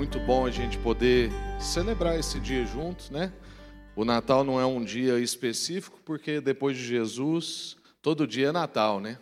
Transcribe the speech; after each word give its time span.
muito 0.00 0.18
bom 0.18 0.46
a 0.46 0.50
gente 0.50 0.78
poder 0.78 1.30
celebrar 1.60 2.18
esse 2.18 2.40
dia 2.40 2.64
juntos, 2.64 3.10
né? 3.10 3.30
O 3.94 4.02
Natal 4.02 4.42
não 4.42 4.58
é 4.58 4.64
um 4.64 4.82
dia 4.82 5.20
específico, 5.20 6.00
porque 6.06 6.40
depois 6.40 6.74
de 6.74 6.82
Jesus, 6.82 7.76
todo 8.00 8.26
dia 8.26 8.48
é 8.48 8.52
Natal, 8.52 8.98
né? 8.98 9.18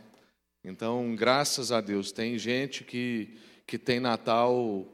Então, 0.63 1.17
graças 1.17 1.73
a 1.73 1.81
Deus, 1.81 2.13
tem 2.13 2.39
gente 2.39 2.85
que, 2.85 3.37
que 3.67 3.77
tem 3.77 3.99
Natal 3.99 4.87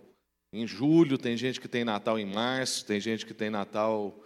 em 0.50 0.66
julho, 0.66 1.18
tem 1.18 1.36
gente 1.36 1.60
que 1.60 1.68
tem 1.68 1.84
Natal 1.84 2.18
em 2.18 2.24
março, 2.24 2.86
tem 2.86 2.98
gente 2.98 3.26
que 3.26 3.34
tem 3.34 3.50
Natal 3.50 4.18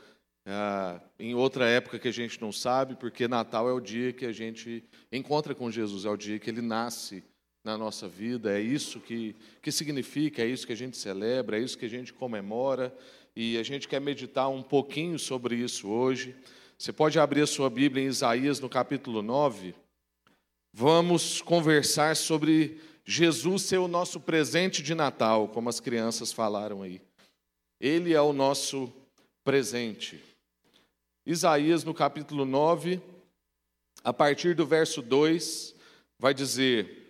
ah, 0.47 1.01
em 1.19 1.35
outra 1.35 1.69
época 1.69 1.99
que 1.99 2.07
a 2.07 2.13
gente 2.13 2.41
não 2.41 2.53
sabe, 2.53 2.95
porque 2.95 3.27
Natal 3.27 3.69
é 3.69 3.73
o 3.73 3.81
dia 3.81 4.13
que 4.13 4.27
a 4.27 4.33
gente 4.33 4.85
encontra 5.11 5.57
com 5.57 5.73
Jesus, 5.73 6.05
é 6.05 6.09
o 6.09 6.17
dia 6.17 6.39
que 6.39 6.49
ele 6.49 6.63
nasce 6.63 7.25
na 7.69 7.77
nossa 7.77 8.09
vida, 8.09 8.59
é 8.59 8.63
isso 8.63 8.99
que, 8.99 9.37
que 9.61 9.71
significa, 9.71 10.43
é 10.43 10.47
isso 10.47 10.67
que 10.67 10.73
a 10.73 10.77
gente 10.77 10.97
celebra, 10.97 11.59
é 11.59 11.61
isso 11.61 11.77
que 11.77 11.85
a 11.85 11.91
gente 11.91 12.15
comemora, 12.15 12.97
e 13.37 13.59
a 13.59 13.63
gente 13.63 13.87
quer 13.87 14.01
meditar 14.01 14.49
um 14.49 14.63
pouquinho 14.63 15.19
sobre 15.19 15.57
isso 15.57 15.87
hoje. 15.87 16.35
Você 16.79 16.95
pode 16.95 17.19
abrir 17.19 17.43
a 17.43 17.47
sua 17.47 17.69
Bíblia 17.69 18.03
em 18.03 18.07
Isaías, 18.07 18.59
no 18.59 18.71
capítulo 18.71 19.21
9. 19.21 19.75
Vamos 20.73 21.43
conversar 21.43 22.17
sobre 22.17 22.81
Jesus 23.05 23.65
ser 23.65 23.77
o 23.77 23.87
nosso 23.87 24.19
presente 24.19 24.83
de 24.83 24.95
Natal, 24.95 25.47
como 25.49 25.69
as 25.69 25.79
crianças 25.79 26.33
falaram 26.33 26.83
aí. 26.83 27.03
Ele 27.79 28.15
é 28.15 28.21
o 28.21 28.33
nosso 28.33 28.91
presente. 29.45 30.19
Isaías, 31.27 31.85
no 31.85 31.93
capítulo 31.93 32.47
9, 32.47 32.99
a 34.03 34.13
partir 34.15 34.55
do 34.55 34.67
verso 34.67 35.03
2, 35.03 35.75
vai 36.19 36.33
dizer: 36.33 37.08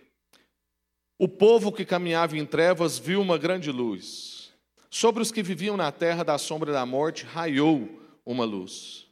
o 1.19 1.27
povo 1.27 1.69
que 1.69 1.83
caminhava 1.83 2.37
em 2.37 2.45
trevas 2.45 2.97
viu 2.97 3.19
uma 3.19 3.37
grande 3.37 3.69
luz. 3.73 4.53
Sobre 4.89 5.21
os 5.21 5.33
que 5.33 5.43
viviam 5.43 5.75
na 5.75 5.91
terra 5.91 6.23
da 6.23 6.37
sombra 6.37 6.71
da 6.71 6.85
morte 6.85 7.25
raiou 7.25 7.89
uma 8.25 8.45
luz. 8.45 9.05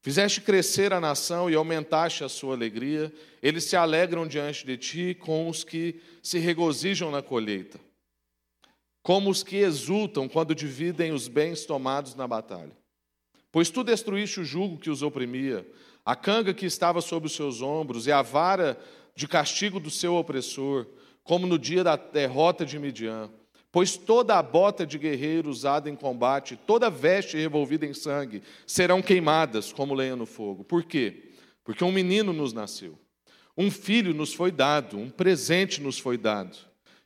Fizeste 0.00 0.40
crescer 0.40 0.94
a 0.94 1.00
nação 1.00 1.50
e 1.50 1.54
aumentaste 1.54 2.24
a 2.24 2.28
sua 2.28 2.54
alegria. 2.54 3.12
Eles 3.42 3.64
se 3.64 3.76
alegram 3.76 4.26
diante 4.26 4.64
de 4.64 4.78
ti 4.78 5.14
com 5.14 5.48
os 5.48 5.62
que 5.62 6.00
se 6.22 6.38
regozijam 6.38 7.10
na 7.10 7.20
colheita, 7.20 7.78
como 9.02 9.28
os 9.28 9.42
que 9.42 9.56
exultam 9.56 10.28
quando 10.28 10.54
dividem 10.54 11.12
os 11.12 11.28
bens 11.28 11.66
tomados 11.66 12.14
na 12.14 12.26
batalha. 12.26 12.76
Pois 13.52 13.68
tu 13.68 13.84
destruíste 13.84 14.40
o 14.40 14.44
jugo 14.44 14.78
que 14.78 14.88
os 14.88 15.02
oprimia, 15.02 15.70
a 16.02 16.16
canga 16.16 16.54
que 16.54 16.64
estava 16.64 17.02
sobre 17.02 17.26
os 17.26 17.36
seus 17.36 17.60
ombros 17.60 18.06
e 18.06 18.12
a 18.12 18.22
vara 18.22 18.80
de 19.14 19.28
castigo 19.28 19.78
do 19.78 19.90
seu 19.90 20.14
opressor 20.14 20.86
como 21.24 21.46
no 21.46 21.58
dia 21.58 21.84
da 21.84 21.96
derrota 21.96 22.64
de 22.64 22.78
Midian. 22.78 23.30
Pois 23.70 23.96
toda 23.96 24.38
a 24.38 24.42
bota 24.42 24.86
de 24.86 24.98
guerreiro 24.98 25.48
usada 25.48 25.88
em 25.88 25.96
combate, 25.96 26.58
toda 26.66 26.90
veste 26.90 27.38
revolvida 27.38 27.86
em 27.86 27.94
sangue, 27.94 28.42
serão 28.66 29.00
queimadas 29.00 29.72
como 29.72 29.94
lenha 29.94 30.14
no 30.14 30.26
fogo. 30.26 30.62
Por 30.62 30.84
quê? 30.84 31.30
Porque 31.64 31.82
um 31.82 31.90
menino 31.90 32.34
nos 32.34 32.52
nasceu, 32.52 32.98
um 33.56 33.70
filho 33.70 34.12
nos 34.12 34.34
foi 34.34 34.50
dado, 34.50 34.98
um 34.98 35.08
presente 35.08 35.80
nos 35.80 35.98
foi 35.98 36.18
dado, 36.18 36.54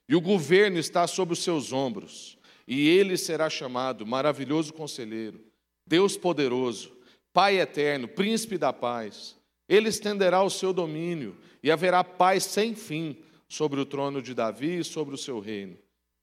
e 0.08 0.16
o 0.16 0.20
governo 0.20 0.78
está 0.78 1.06
sobre 1.06 1.34
os 1.34 1.42
seus 1.42 1.72
ombros, 1.72 2.36
e 2.66 2.88
ele 2.88 3.16
será 3.16 3.48
chamado 3.48 4.04
Maravilhoso 4.04 4.72
Conselheiro, 4.72 5.40
Deus 5.86 6.16
Poderoso, 6.16 6.96
Pai 7.32 7.60
Eterno, 7.60 8.08
Príncipe 8.08 8.58
da 8.58 8.72
Paz. 8.72 9.36
Ele 9.68 9.88
estenderá 9.88 10.42
o 10.42 10.50
seu 10.50 10.72
domínio, 10.72 11.36
e 11.62 11.70
haverá 11.70 12.02
paz 12.02 12.44
sem 12.44 12.74
fim 12.74 13.18
sobre 13.48 13.80
o 13.80 13.86
trono 13.86 14.20
de 14.20 14.34
Davi 14.34 14.78
e 14.78 14.84
sobre 14.84 15.14
o 15.14 15.18
seu 15.18 15.38
reino, 15.40 15.78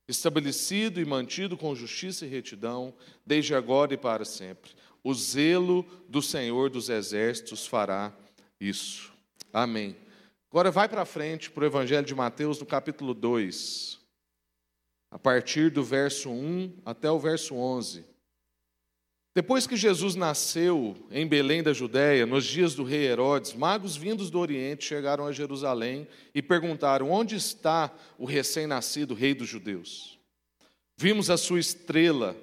estabelecido 0.08 1.00
e 1.00 1.06
mantido 1.06 1.58
com 1.58 1.76
justiça 1.76 2.26
e 2.26 2.30
retidão, 2.30 2.94
desde 3.26 3.56
agora 3.56 3.94
e 3.94 3.98
para 3.98 4.26
sempre. 4.26 4.72
O 5.04 5.14
zelo 5.14 5.86
do 6.08 6.22
Senhor 6.22 6.70
dos 6.70 6.90
Exércitos 6.90 7.68
fará 7.68 8.14
isso. 8.60 9.12
Amém. 9.52 9.96
Agora 10.50 10.72
vai 10.72 10.88
para 10.88 11.06
frente 11.06 11.50
para 11.50 11.64
o 11.64 11.68
Evangelho 11.68 12.06
de 12.06 12.14
Mateus, 12.14 12.60
no 12.60 12.66
capítulo 12.66 13.14
2, 13.14 14.00
a 15.10 15.18
partir 15.18 15.72
do 15.72 15.84
verso 15.84 16.30
1 16.30 16.78
até 16.86 17.10
o 17.10 17.20
verso 17.20 17.56
11. 17.56 18.13
Depois 19.36 19.66
que 19.66 19.76
Jesus 19.76 20.14
nasceu 20.14 20.96
em 21.10 21.26
Belém 21.26 21.64
da 21.64 21.74
Judéia, 21.74 22.24
nos 22.24 22.46
dias 22.46 22.76
do 22.76 22.84
rei 22.84 23.08
Herodes, 23.08 23.54
magos 23.54 23.96
vindos 23.96 24.30
do 24.30 24.38
Oriente 24.38 24.86
chegaram 24.86 25.26
a 25.26 25.32
Jerusalém 25.32 26.08
e 26.36 26.42
perguntaram: 26.42 27.10
Onde 27.10 27.36
está 27.36 27.92
o 28.20 28.26
recém-nascido 28.26 29.16
rei 29.16 29.34
dos 29.34 29.50
judeus? 29.50 30.20
Vimos 30.96 31.32
a 31.32 31.38
sua 31.38 31.60
estrela 31.60 32.38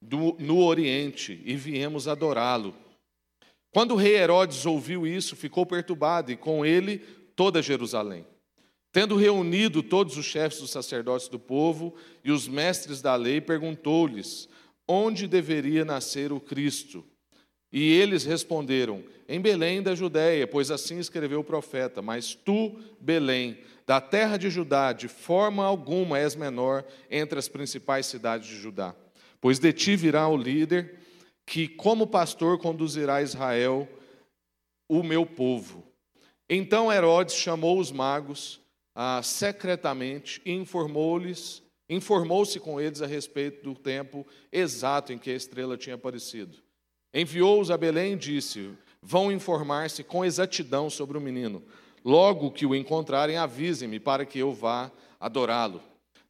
do, 0.00 0.34
no 0.38 0.64
Oriente 0.64 1.38
e 1.44 1.54
viemos 1.54 2.08
adorá-lo. 2.08 2.74
Quando 3.70 3.92
o 3.92 3.96
rei 3.96 4.16
Herodes 4.16 4.64
ouviu 4.64 5.06
isso, 5.06 5.36
ficou 5.36 5.66
perturbado 5.66 6.32
e 6.32 6.36
com 6.36 6.64
ele 6.64 6.98
toda 7.36 7.60
Jerusalém. 7.60 8.26
Tendo 8.90 9.16
reunido 9.16 9.82
todos 9.82 10.16
os 10.16 10.24
chefes 10.24 10.60
dos 10.60 10.70
sacerdotes 10.70 11.28
do 11.28 11.38
povo 11.38 11.94
e 12.24 12.30
os 12.32 12.48
mestres 12.48 13.02
da 13.02 13.14
lei, 13.16 13.40
perguntou-lhes 13.40 14.48
onde 14.88 15.26
deveria 15.26 15.84
nascer 15.84 16.32
o 16.32 16.40
Cristo. 16.40 17.04
E 17.72 17.92
eles 17.92 18.24
responderam: 18.24 19.02
Em 19.28 19.40
Belém 19.40 19.82
da 19.82 19.94
Judéia, 19.94 20.46
pois 20.46 20.70
assim 20.70 20.98
escreveu 20.98 21.40
o 21.40 21.44
profeta. 21.44 22.02
Mas 22.02 22.34
tu, 22.34 22.78
Belém, 23.00 23.58
da 23.86 24.00
terra 24.00 24.36
de 24.36 24.50
Judá, 24.50 24.92
de 24.92 25.08
forma 25.08 25.64
alguma 25.64 26.18
és 26.18 26.34
menor 26.34 26.84
entre 27.10 27.38
as 27.38 27.48
principais 27.48 28.06
cidades 28.06 28.48
de 28.48 28.56
Judá. 28.56 28.94
Pois 29.40 29.58
de 29.58 29.72
ti 29.72 29.96
virá 29.96 30.28
o 30.28 30.36
líder 30.36 30.98
que, 31.46 31.66
como 31.66 32.06
pastor, 32.06 32.58
conduzirá 32.58 33.22
Israel, 33.22 33.88
o 34.88 35.02
meu 35.02 35.24
povo. 35.24 35.84
Então 36.48 36.92
Herodes 36.92 37.34
chamou 37.34 37.78
os 37.78 37.90
magos 37.90 38.60
ah, 38.94 39.22
secretamente 39.22 40.40
e 40.44 40.52
informou-lhes 40.52 41.62
informou-se 41.92 42.58
com 42.58 42.80
eles 42.80 43.02
a 43.02 43.06
respeito 43.06 43.62
do 43.62 43.74
tempo 43.74 44.26
exato 44.50 45.12
em 45.12 45.18
que 45.18 45.30
a 45.30 45.34
estrela 45.34 45.76
tinha 45.76 45.94
aparecido. 45.94 46.58
Enviou-os 47.14 47.70
a 47.70 47.76
Belém 47.76 48.14
e 48.14 48.16
disse: 48.16 48.70
Vão 49.00 49.30
informar-se 49.30 50.02
com 50.02 50.24
exatidão 50.24 50.88
sobre 50.88 51.18
o 51.18 51.20
menino. 51.20 51.62
Logo 52.04 52.50
que 52.50 52.66
o 52.66 52.74
encontrarem, 52.74 53.36
avisem-me 53.36 54.00
para 54.00 54.24
que 54.24 54.38
eu 54.38 54.52
vá 54.52 54.90
adorá-lo. 55.20 55.80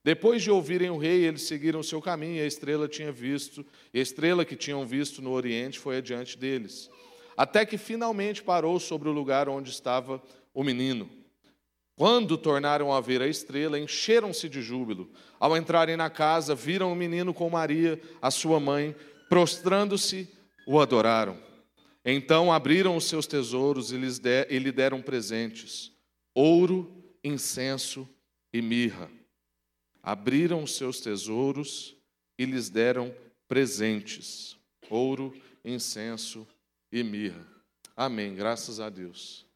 Depois 0.04 0.42
de 0.42 0.50
ouvirem 0.50 0.90
o 0.90 0.98
rei, 0.98 1.24
eles 1.24 1.42
seguiram 1.42 1.82
seu 1.82 2.02
caminho 2.02 2.36
e 2.36 2.40
a 2.40 2.46
estrela 2.46 2.88
tinha 2.88 3.12
visto, 3.12 3.64
a 3.94 3.98
estrela 3.98 4.44
que 4.44 4.56
tinham 4.56 4.84
visto 4.84 5.22
no 5.22 5.30
oriente 5.30 5.78
foi 5.78 5.98
adiante 5.98 6.36
deles, 6.36 6.90
até 7.36 7.64
que 7.64 7.78
finalmente 7.78 8.42
parou 8.42 8.80
sobre 8.80 9.08
o 9.08 9.12
lugar 9.12 9.48
onde 9.48 9.70
estava 9.70 10.20
o 10.52 10.64
menino. 10.64 11.08
Quando 12.02 12.36
tornaram 12.36 12.92
a 12.92 13.00
ver 13.00 13.22
a 13.22 13.28
estrela, 13.28 13.78
encheram-se 13.78 14.48
de 14.48 14.60
júbilo. 14.60 15.08
Ao 15.38 15.56
entrarem 15.56 15.96
na 15.96 16.10
casa, 16.10 16.52
viram 16.52 16.92
o 16.92 16.96
menino 16.96 17.32
com 17.32 17.48
Maria, 17.48 18.02
a 18.20 18.28
sua 18.28 18.58
mãe, 18.58 18.92
prostrando-se, 19.28 20.28
o 20.66 20.80
adoraram. 20.80 21.40
Então 22.04 22.52
abriram 22.52 22.96
os 22.96 23.04
seus 23.04 23.28
tesouros 23.28 23.92
e, 23.92 23.96
lhe 24.58 24.72
deram 24.72 25.00
presentes: 25.00 25.92
ouro, 26.34 26.92
incenso 27.22 28.08
e 28.52 28.60
mirra. 28.60 29.08
Abriram 30.02 30.64
os 30.64 30.74
seus 30.74 31.00
tesouros 31.00 31.96
e 32.36 32.44
lhes 32.44 32.68
deram 32.68 33.14
presentes: 33.46 34.56
ouro, 34.90 35.32
incenso 35.64 36.48
e 36.90 37.04
mirra. 37.04 37.46
Amém. 37.96 38.34
Graças 38.34 38.80
a 38.80 38.90
Deus. 38.90 39.51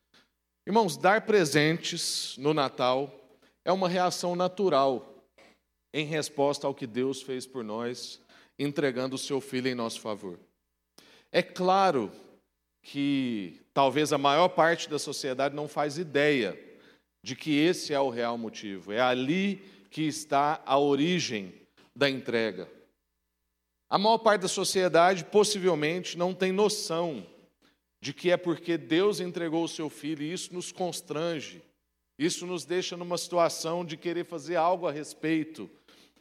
Irmãos, 0.66 0.96
dar 0.96 1.20
presentes 1.20 2.36
no 2.38 2.52
Natal 2.52 3.14
é 3.64 3.70
uma 3.70 3.88
reação 3.88 4.34
natural 4.34 5.24
em 5.94 6.04
resposta 6.04 6.66
ao 6.66 6.74
que 6.74 6.88
Deus 6.88 7.22
fez 7.22 7.46
por 7.46 7.62
nós, 7.62 8.20
entregando 8.58 9.14
o 9.14 9.18
seu 9.18 9.40
filho 9.40 9.68
em 9.68 9.76
nosso 9.76 10.00
favor. 10.00 10.40
É 11.30 11.40
claro 11.40 12.10
que 12.82 13.60
talvez 13.72 14.12
a 14.12 14.18
maior 14.18 14.48
parte 14.48 14.90
da 14.90 14.98
sociedade 14.98 15.54
não 15.54 15.68
faz 15.68 15.98
ideia 15.98 16.58
de 17.24 17.36
que 17.36 17.56
esse 17.56 17.94
é 17.94 18.00
o 18.00 18.10
real 18.10 18.36
motivo, 18.36 18.92
é 18.92 19.00
ali 19.00 19.62
que 19.88 20.02
está 20.02 20.60
a 20.66 20.76
origem 20.76 21.54
da 21.94 22.10
entrega. 22.10 22.68
A 23.88 23.96
maior 23.96 24.18
parte 24.18 24.42
da 24.42 24.48
sociedade 24.48 25.24
possivelmente 25.26 26.18
não 26.18 26.34
tem 26.34 26.50
noção 26.50 27.24
de 28.00 28.12
que 28.12 28.30
é 28.30 28.36
porque 28.36 28.76
Deus 28.76 29.20
entregou 29.20 29.64
o 29.64 29.68
seu 29.68 29.88
filho, 29.88 30.22
e 30.22 30.32
isso 30.32 30.52
nos 30.54 30.70
constrange, 30.72 31.62
isso 32.18 32.46
nos 32.46 32.64
deixa 32.64 32.96
numa 32.96 33.18
situação 33.18 33.84
de 33.84 33.96
querer 33.96 34.24
fazer 34.24 34.56
algo 34.56 34.86
a 34.86 34.92
respeito. 34.92 35.70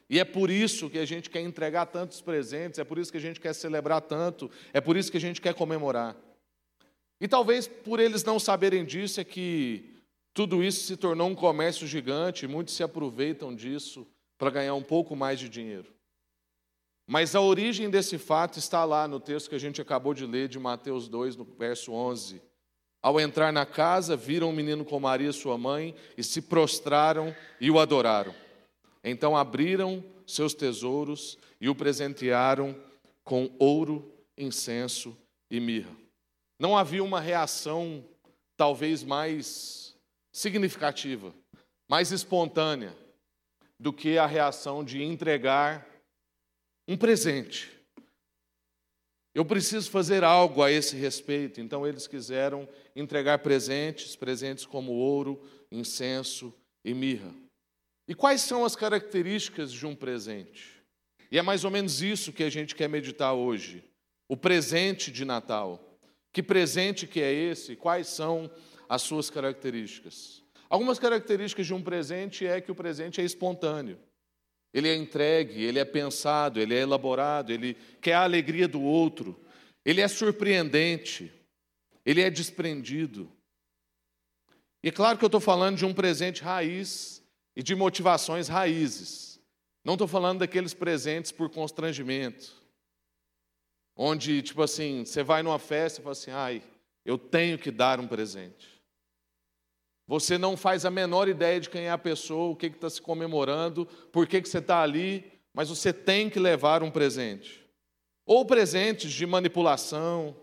E 0.09 0.19
é 0.19 0.25
por 0.25 0.51
isso 0.51 0.89
que 0.89 0.99
a 0.99 1.05
gente 1.05 1.29
quer 1.29 1.41
entregar 1.41 1.87
tantos 1.87 2.21
presentes, 2.21 2.79
é 2.79 2.83
por 2.83 2.97
isso 2.97 3.11
que 3.11 3.17
a 3.17 3.21
gente 3.21 3.39
quer 3.39 3.53
celebrar 3.53 4.01
tanto, 4.01 4.51
é 4.73 4.79
por 4.79 4.95
isso 4.95 5.11
que 5.11 5.17
a 5.17 5.21
gente 5.21 5.41
quer 5.41 5.53
comemorar. 5.53 6.15
E 7.19 7.27
talvez 7.27 7.67
por 7.67 7.99
eles 7.99 8.23
não 8.23 8.39
saberem 8.39 8.85
disso, 8.85 9.19
é 9.19 9.23
que 9.23 9.95
tudo 10.33 10.63
isso 10.63 10.85
se 10.85 10.97
tornou 10.97 11.29
um 11.29 11.35
comércio 11.35 11.87
gigante, 11.87 12.45
muitos 12.45 12.75
se 12.75 12.83
aproveitam 12.83 13.55
disso 13.55 14.05
para 14.37 14.49
ganhar 14.49 14.75
um 14.75 14.83
pouco 14.83 15.15
mais 15.15 15.39
de 15.39 15.47
dinheiro. 15.47 15.94
Mas 17.07 17.35
a 17.35 17.41
origem 17.41 17.89
desse 17.89 18.17
fato 18.17 18.57
está 18.57 18.83
lá 18.83 19.07
no 19.07 19.19
texto 19.19 19.49
que 19.49 19.55
a 19.55 19.59
gente 19.59 19.81
acabou 19.81 20.13
de 20.13 20.25
ler, 20.25 20.47
de 20.47 20.57
Mateus 20.57 21.07
2, 21.07 21.35
no 21.35 21.43
verso 21.43 21.91
11. 21.91 22.41
Ao 23.01 23.19
entrar 23.19 23.53
na 23.53 23.65
casa, 23.65 24.15
viram 24.15 24.49
o 24.49 24.53
menino 24.53 24.83
com 24.83 24.99
Maria, 24.99 25.31
sua 25.31 25.57
mãe, 25.57 25.93
e 26.17 26.23
se 26.23 26.41
prostraram 26.41 27.35
e 27.61 27.69
o 27.69 27.79
adoraram. 27.79 28.33
Então 29.03 29.37
abriram 29.37 30.03
seus 30.25 30.55
tesouros 30.55 31.37
e 31.61 31.69
o 31.69 31.75
presentearam 31.75 32.75
com 33.23 33.51
ouro, 33.59 34.11
incenso 34.35 35.15
e 35.51 35.59
mirra. 35.59 35.95
Não 36.59 36.75
havia 36.75 37.03
uma 37.03 37.19
reação 37.19 38.03
talvez 38.57 39.03
mais 39.03 39.95
significativa, 40.31 41.31
mais 41.87 42.11
espontânea 42.11 42.95
do 43.79 43.93
que 43.93 44.17
a 44.17 44.25
reação 44.25 44.83
de 44.83 45.03
entregar 45.03 45.87
um 46.87 46.97
presente. 46.97 47.71
Eu 49.33 49.43
preciso 49.43 49.91
fazer 49.91 50.23
algo 50.23 50.63
a 50.63 50.71
esse 50.71 50.95
respeito. 50.95 51.59
Então 51.59 51.85
eles 51.85 52.07
quiseram 52.07 52.67
entregar 52.95 53.39
presentes, 53.39 54.15
presentes 54.15 54.65
como 54.65 54.93
ouro, 54.93 55.43
incenso 55.69 56.53
e 56.85 56.93
mirra. 56.93 57.33
E 58.07 58.15
quais 58.15 58.41
são 58.41 58.63
as 58.63 58.75
características 58.75 59.73
de 59.73 59.85
um 59.85 59.93
presente? 59.93 60.81
E 61.29 61.37
é 61.37 61.41
mais 61.41 61.65
ou 61.65 61.71
menos 61.71 62.01
isso 62.01 62.31
que 62.31 62.43
a 62.43 62.49
gente 62.49 62.75
quer 62.75 62.87
meditar 62.87 63.33
hoje. 63.33 63.83
O 64.29 64.37
presente 64.37 65.11
de 65.11 65.25
Natal. 65.25 65.81
Que 66.31 66.41
presente 66.41 67.07
que 67.07 67.19
é 67.19 67.33
esse? 67.33 67.75
Quais 67.75 68.07
são 68.07 68.49
as 68.87 69.01
suas 69.01 69.29
características? 69.29 70.43
Algumas 70.69 70.97
características 70.97 71.65
de 71.65 71.73
um 71.73 71.81
presente 71.81 72.45
é 72.45 72.61
que 72.61 72.71
o 72.71 72.75
presente 72.75 73.19
é 73.19 73.23
espontâneo. 73.23 73.97
Ele 74.75 74.89
é 74.89 74.93
entregue, 74.93 75.63
ele 75.63 75.79
é 75.79 75.85
pensado, 75.85 76.59
ele 76.59 76.75
é 76.75 76.81
elaborado, 76.81 77.49
ele 77.49 77.77
quer 78.01 78.15
a 78.15 78.23
alegria 78.23 78.67
do 78.67 78.81
outro, 78.81 79.39
ele 79.85 80.01
é 80.01 80.07
surpreendente, 80.09 81.31
ele 82.05 82.19
é 82.19 82.29
desprendido. 82.29 83.31
E 84.83 84.89
é 84.89 84.91
claro 84.91 85.17
que 85.17 85.23
eu 85.23 85.27
estou 85.27 85.39
falando 85.39 85.77
de 85.77 85.85
um 85.85 85.93
presente 85.93 86.43
raiz 86.43 87.23
e 87.55 87.63
de 87.63 87.73
motivações 87.73 88.49
raízes. 88.49 89.39
Não 89.81 89.93
estou 89.93 90.09
falando 90.09 90.39
daqueles 90.39 90.73
presentes 90.73 91.31
por 91.31 91.49
constrangimento, 91.49 92.61
onde, 93.95 94.41
tipo 94.41 94.61
assim, 94.61 95.05
você 95.05 95.23
vai 95.23 95.41
numa 95.41 95.57
festa 95.57 96.01
e 96.01 96.03
fala 96.03 96.11
assim, 96.11 96.31
ai, 96.31 96.61
eu 97.05 97.17
tenho 97.17 97.57
que 97.57 97.71
dar 97.71 97.97
um 97.97 98.09
presente. 98.09 98.74
Você 100.07 100.37
não 100.37 100.55
faz 100.55 100.85
a 100.85 100.91
menor 100.91 101.27
ideia 101.27 101.59
de 101.59 101.69
quem 101.69 101.85
é 101.85 101.91
a 101.91 101.97
pessoa, 101.97 102.51
o 102.51 102.55
que 102.55 102.67
está 102.67 102.89
se 102.89 103.01
comemorando, 103.01 103.85
por 104.11 104.27
que, 104.27 104.41
que 104.41 104.47
você 104.47 104.59
está 104.59 104.81
ali, 104.81 105.31
mas 105.53 105.69
você 105.69 105.91
tem 105.91 106.29
que 106.29 106.39
levar 106.39 106.83
um 106.83 106.91
presente. 106.91 107.65
Ou 108.25 108.45
presentes 108.45 109.11
de 109.11 109.25
manipulação, 109.25 110.35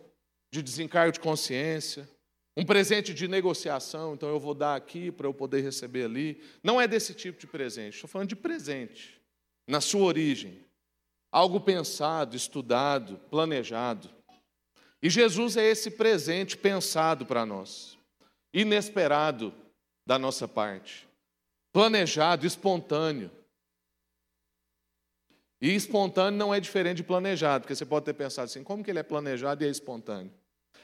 de 0.50 0.62
desencargo 0.62 1.12
de 1.12 1.20
consciência, 1.20 2.09
um 2.56 2.64
presente 2.64 3.14
de 3.14 3.29
negociação, 3.29 4.14
então 4.14 4.29
eu 4.29 4.38
vou 4.38 4.53
dar 4.53 4.75
aqui 4.75 5.11
para 5.12 5.26
eu 5.26 5.32
poder 5.32 5.62
receber 5.62 6.05
ali. 6.05 6.43
Não 6.62 6.81
é 6.81 6.88
desse 6.88 7.15
tipo 7.15 7.38
de 7.38 7.47
presente, 7.47 7.94
estou 7.94 8.11
falando 8.11 8.29
de 8.29 8.37
presente, 8.37 9.20
na 9.67 9.81
sua 9.81 10.03
origem. 10.03 10.58
Algo 11.31 11.61
pensado, 11.61 12.37
estudado, 12.37 13.19
planejado. 13.31 14.11
E 15.00 15.08
Jesus 15.08 15.56
é 15.56 15.65
esse 15.65 15.93
presente 15.93 16.56
pensado 16.56 17.25
para 17.25 17.47
nós 17.47 17.97
inesperado 18.52 19.54
da 20.06 20.19
nossa 20.19 20.46
parte, 20.46 21.08
planejado, 21.72 22.46
espontâneo. 22.46 23.31
E 25.60 25.75
espontâneo 25.75 26.38
não 26.38 26.52
é 26.52 26.58
diferente 26.58 26.99
de 26.99 27.04
planejado, 27.04 27.62
porque 27.62 27.75
você 27.75 27.87
pode 27.87 28.04
ter 28.04 28.14
pensado 28.14 28.46
assim: 28.46 28.64
como 28.64 28.82
que 28.82 28.90
ele 28.90 28.99
é 28.99 29.04
planejado 29.04 29.62
e 29.62 29.66
é 29.66 29.70
espontâneo? 29.70 30.32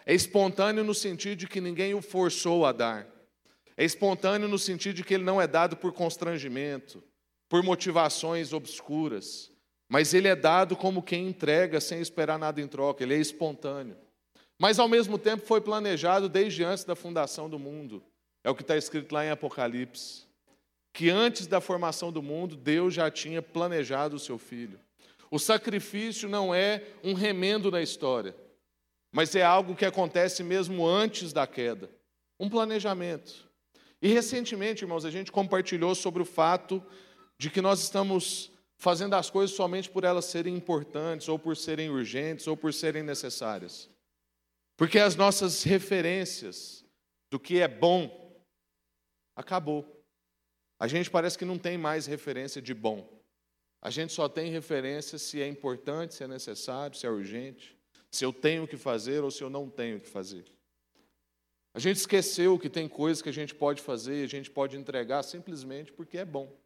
É 0.07 0.15
espontâneo 0.15 0.85
no 0.85 0.95
sentido 0.95 1.37
de 1.37 1.47
que 1.47 1.61
ninguém 1.61 1.95
o 1.95 2.01
forçou 2.01 2.65
a 2.65 2.73
dar. 2.73 3.07
É 3.77 3.85
espontâneo 3.85 4.49
no 4.49 4.59
sentido 4.59 4.97
de 4.97 5.05
que 5.05 5.15
ele 5.15 5.25
não 5.25 5.41
é 5.41 5.47
dado 5.47 5.77
por 5.77 5.93
constrangimento, 5.93 7.03
por 7.49 7.63
motivações 7.63 8.53
obscuras, 8.53 9.53
mas 9.89 10.15
ele 10.15 10.29
é 10.29 10.37
dado 10.37 10.77
como 10.77 11.03
quem 11.03 11.29
entrega 11.29 11.81
sem 11.81 12.01
esperar 12.01 12.39
nada 12.39 12.61
em 12.61 12.67
troca, 12.67 13.03
ele 13.03 13.15
é 13.15 13.19
espontâneo. 13.19 13.97
Mas 14.59 14.79
ao 14.79 14.89
mesmo 14.89 15.19
tempo 15.19 15.47
foi 15.47 15.61
planejado 15.61 16.29
desde 16.29 16.65
antes 16.65 16.85
da 16.85 16.97
fundação 16.97 17.49
do 17.49 17.59
mundo. 17.59 18.03
É 18.43 18.51
o 18.51 18.55
que 18.55 18.63
está 18.63 18.77
escrito 18.77 19.13
lá 19.13 19.25
em 19.25 19.31
Apocalipse. 19.31 20.27
Que 20.93 21.11
antes 21.11 21.47
da 21.47 21.61
formação 21.61 22.11
do 22.11 22.23
mundo, 22.23 22.57
Deus 22.57 22.95
já 22.95 23.11
tinha 23.11 23.41
planejado 23.41 24.17
o 24.17 24.19
seu 24.19 24.39
filho. 24.39 24.81
O 25.31 25.39
sacrifício 25.39 26.29
não 26.29 26.55
é 26.55 26.83
um 27.05 27.13
remendo 27.13 27.71
na 27.71 27.83
história, 27.83 28.35
mas 29.13 29.35
é 29.35 29.43
algo 29.43 29.77
que 29.77 29.85
acontece 29.85 30.43
mesmo 30.43 30.87
antes 30.87 31.33
da 31.33 31.47
queda 31.47 31.91
um 32.39 32.49
planejamento. 32.49 33.49
E 34.01 34.09
recentemente, 34.09 34.85
irmãos, 34.85 35.05
a 35.05 35.11
gente 35.11 35.33
compartilhou 35.33 35.95
sobre 35.95 36.23
o 36.23 36.27
fato 36.27 36.83
de 37.37 37.51
que 37.51 37.61
nós 37.61 37.83
estamos 37.83 38.51
fazendo 38.77 39.15
as 39.15 39.29
coisas 39.29 39.57
somente 39.57 39.91
por 39.91 40.05
elas 40.05 40.27
serem 40.27 40.55
importantes, 40.55 41.29
ou 41.29 41.39
por 41.39 41.57
serem 41.57 41.91
urgentes, 41.91 42.47
ou 42.47 42.57
por 42.57 42.73
serem 42.73 43.03
necessárias. 43.03 43.91
Porque 44.79 45.01
as 45.01 45.17
nossas 45.17 45.65
referências 45.65 46.85
do 47.29 47.39
que 47.41 47.59
é 47.59 47.67
bom 47.67 48.41
acabou. 49.35 49.85
A 50.79 50.87
gente 50.87 51.11
parece 51.11 51.37
que 51.37 51.45
não 51.45 51.59
tem 51.59 51.77
mais 51.77 52.07
referência 52.07 52.63
de 52.63 52.73
bom. 52.73 53.21
A 53.83 53.91
gente 53.91 54.13
só 54.13 54.29
tem 54.29 54.53
referência 54.53 55.19
se 55.19 55.43
é 55.43 55.49
importante, 55.49 56.15
se 56.15 56.23
é 56.23 56.29
necessário, 56.29 56.97
se 56.97 57.05
é 57.05 57.11
urgente, 57.11 57.77
se 58.09 58.25
eu 58.25 58.33
tenho 58.33 58.69
que 58.69 58.77
fazer 58.77 59.25
ou 59.25 59.33
se 59.33 59.43
eu 59.43 59.51
não 59.51 59.69
tenho 59.69 59.99
que 59.99 60.09
fazer. 60.09 60.45
A 61.75 61.81
gente 61.81 61.97
esqueceu 61.97 62.57
que 62.57 62.71
tem 62.71 62.89
coisas 62.89 63.21
que 63.21 63.29
a 63.29 63.33
gente 63.33 63.57
pode 63.57 63.83
fazer 63.83 64.25
a 64.25 64.29
gente 64.29 64.49
pode 64.49 64.77
entregar 64.77 65.25
simplesmente 65.25 65.93
porque 65.93 66.19
é 66.19 66.25
bom. 66.25 66.57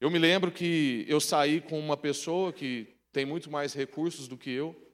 Eu 0.00 0.10
me 0.10 0.18
lembro 0.18 0.50
que 0.50 1.04
eu 1.06 1.20
saí 1.20 1.60
com 1.60 1.78
uma 1.78 1.96
pessoa 1.96 2.52
que 2.52 2.96
tem 3.12 3.24
muito 3.24 3.48
mais 3.48 3.74
recursos 3.74 4.26
do 4.26 4.36
que 4.36 4.50
eu, 4.50 4.87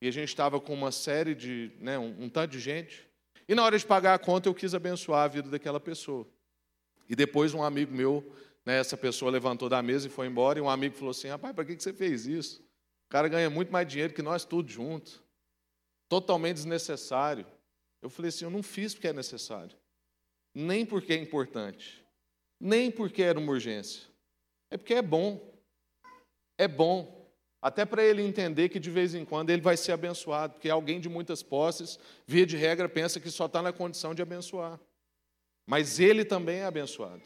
e 0.00 0.08
a 0.08 0.10
gente 0.10 0.28
estava 0.28 0.60
com 0.60 0.72
uma 0.72 0.90
série 0.90 1.34
de, 1.34 1.72
né, 1.78 1.98
um, 1.98 2.24
um 2.24 2.28
tanto 2.28 2.52
de 2.52 2.60
gente. 2.60 3.06
E 3.46 3.54
na 3.54 3.62
hora 3.62 3.78
de 3.78 3.84
pagar 3.84 4.14
a 4.14 4.18
conta, 4.18 4.48
eu 4.48 4.54
quis 4.54 4.74
abençoar 4.74 5.24
a 5.24 5.28
vida 5.28 5.50
daquela 5.50 5.78
pessoa. 5.78 6.26
E 7.08 7.14
depois 7.14 7.52
um 7.52 7.62
amigo 7.62 7.92
meu, 7.92 8.34
né, 8.64 8.78
essa 8.78 8.96
pessoa 8.96 9.30
levantou 9.30 9.68
da 9.68 9.82
mesa 9.82 10.06
e 10.06 10.10
foi 10.10 10.26
embora, 10.26 10.58
e 10.58 10.62
um 10.62 10.70
amigo 10.70 10.94
falou 10.94 11.10
assim: 11.10 11.28
rapaz, 11.28 11.54
para 11.54 11.64
que 11.64 11.74
você 11.74 11.92
fez 11.92 12.26
isso? 12.26 12.60
O 12.60 13.10
cara 13.10 13.28
ganha 13.28 13.50
muito 13.50 13.72
mais 13.72 13.86
dinheiro 13.88 14.14
que 14.14 14.22
nós 14.22 14.44
todos 14.44 14.72
juntos. 14.72 15.20
Totalmente 16.08 16.56
desnecessário. 16.56 17.44
Eu 18.00 18.08
falei 18.08 18.28
assim: 18.28 18.44
eu 18.44 18.50
não 18.50 18.62
fiz 18.62 18.94
porque 18.94 19.08
é 19.08 19.12
necessário. 19.12 19.76
Nem 20.54 20.86
porque 20.86 21.12
é 21.12 21.16
importante. 21.16 22.04
Nem 22.58 22.90
porque 22.90 23.22
era 23.22 23.38
uma 23.38 23.52
urgência. 23.52 24.06
É 24.70 24.76
porque 24.76 24.94
é 24.94 25.02
bom. 25.02 25.52
É 26.56 26.68
bom. 26.68 27.19
Até 27.62 27.84
para 27.84 28.02
ele 28.02 28.22
entender 28.22 28.70
que 28.70 28.80
de 28.80 28.90
vez 28.90 29.14
em 29.14 29.24
quando 29.24 29.50
ele 29.50 29.60
vai 29.60 29.76
ser 29.76 29.92
abençoado, 29.92 30.54
porque 30.54 30.70
alguém 30.70 30.98
de 30.98 31.08
muitas 31.08 31.42
posses, 31.42 31.98
via 32.26 32.46
de 32.46 32.56
regra, 32.56 32.88
pensa 32.88 33.20
que 33.20 33.30
só 33.30 33.46
está 33.46 33.60
na 33.60 33.72
condição 33.72 34.14
de 34.14 34.22
abençoar. 34.22 34.80
Mas 35.66 36.00
ele 36.00 36.24
também 36.24 36.60
é 36.60 36.64
abençoado. 36.64 37.22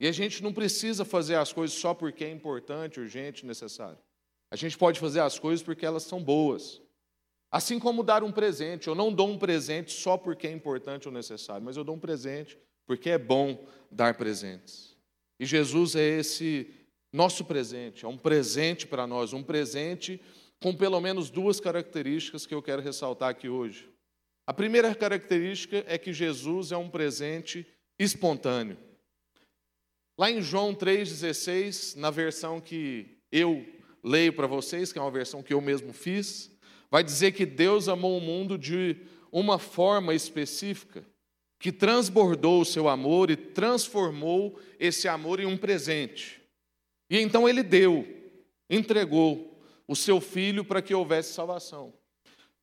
E 0.00 0.08
a 0.08 0.12
gente 0.12 0.42
não 0.42 0.52
precisa 0.52 1.04
fazer 1.04 1.36
as 1.36 1.52
coisas 1.52 1.76
só 1.76 1.92
porque 1.94 2.24
é 2.24 2.30
importante, 2.30 2.98
urgente, 2.98 3.46
necessário. 3.46 3.98
A 4.50 4.56
gente 4.56 4.76
pode 4.76 4.98
fazer 4.98 5.20
as 5.20 5.38
coisas 5.38 5.62
porque 5.62 5.86
elas 5.86 6.02
são 6.02 6.22
boas. 6.22 6.82
Assim 7.50 7.78
como 7.78 8.02
dar 8.02 8.24
um 8.24 8.32
presente. 8.32 8.88
Eu 8.88 8.94
não 8.94 9.12
dou 9.12 9.28
um 9.28 9.38
presente 9.38 9.92
só 9.92 10.16
porque 10.16 10.46
é 10.46 10.50
importante 10.50 11.06
ou 11.06 11.14
necessário, 11.14 11.62
mas 11.62 11.76
eu 11.76 11.84
dou 11.84 11.94
um 11.94 12.00
presente 12.00 12.58
porque 12.86 13.10
é 13.10 13.18
bom 13.18 13.64
dar 13.90 14.14
presentes. 14.14 14.96
E 15.38 15.44
Jesus 15.44 15.94
é 15.94 16.18
esse 16.18 16.81
nosso 17.12 17.44
presente, 17.44 18.04
é 18.04 18.08
um 18.08 18.16
presente 18.16 18.86
para 18.86 19.06
nós, 19.06 19.32
um 19.32 19.42
presente 19.42 20.20
com 20.62 20.74
pelo 20.74 21.00
menos 21.00 21.28
duas 21.28 21.60
características 21.60 22.46
que 22.46 22.54
eu 22.54 22.62
quero 22.62 22.80
ressaltar 22.80 23.28
aqui 23.28 23.48
hoje. 23.48 23.90
A 24.46 24.54
primeira 24.54 24.94
característica 24.94 25.84
é 25.86 25.98
que 25.98 26.12
Jesus 26.12 26.72
é 26.72 26.76
um 26.76 26.88
presente 26.88 27.66
espontâneo. 27.98 28.78
Lá 30.18 30.30
em 30.30 30.40
João 30.40 30.74
3,16, 30.74 31.96
na 31.96 32.10
versão 32.10 32.60
que 32.60 33.18
eu 33.30 33.66
leio 34.02 34.32
para 34.32 34.46
vocês, 34.46 34.92
que 34.92 34.98
é 34.98 35.02
uma 35.02 35.10
versão 35.10 35.42
que 35.42 35.54
eu 35.54 35.60
mesmo 35.60 35.92
fiz, 35.92 36.50
vai 36.90 37.02
dizer 37.02 37.32
que 37.32 37.46
Deus 37.46 37.88
amou 37.88 38.18
o 38.18 38.20
mundo 38.20 38.58
de 38.58 38.96
uma 39.30 39.58
forma 39.58 40.14
específica, 40.14 41.04
que 41.58 41.72
transbordou 41.72 42.60
o 42.60 42.66
seu 42.66 42.88
amor 42.88 43.30
e 43.30 43.36
transformou 43.36 44.58
esse 44.78 45.08
amor 45.08 45.40
em 45.40 45.46
um 45.46 45.56
presente. 45.56 46.41
E 47.12 47.20
então 47.20 47.46
ele 47.46 47.62
deu, 47.62 48.08
entregou 48.70 49.62
o 49.86 49.94
seu 49.94 50.18
filho 50.18 50.64
para 50.64 50.80
que 50.80 50.94
houvesse 50.94 51.34
salvação, 51.34 51.92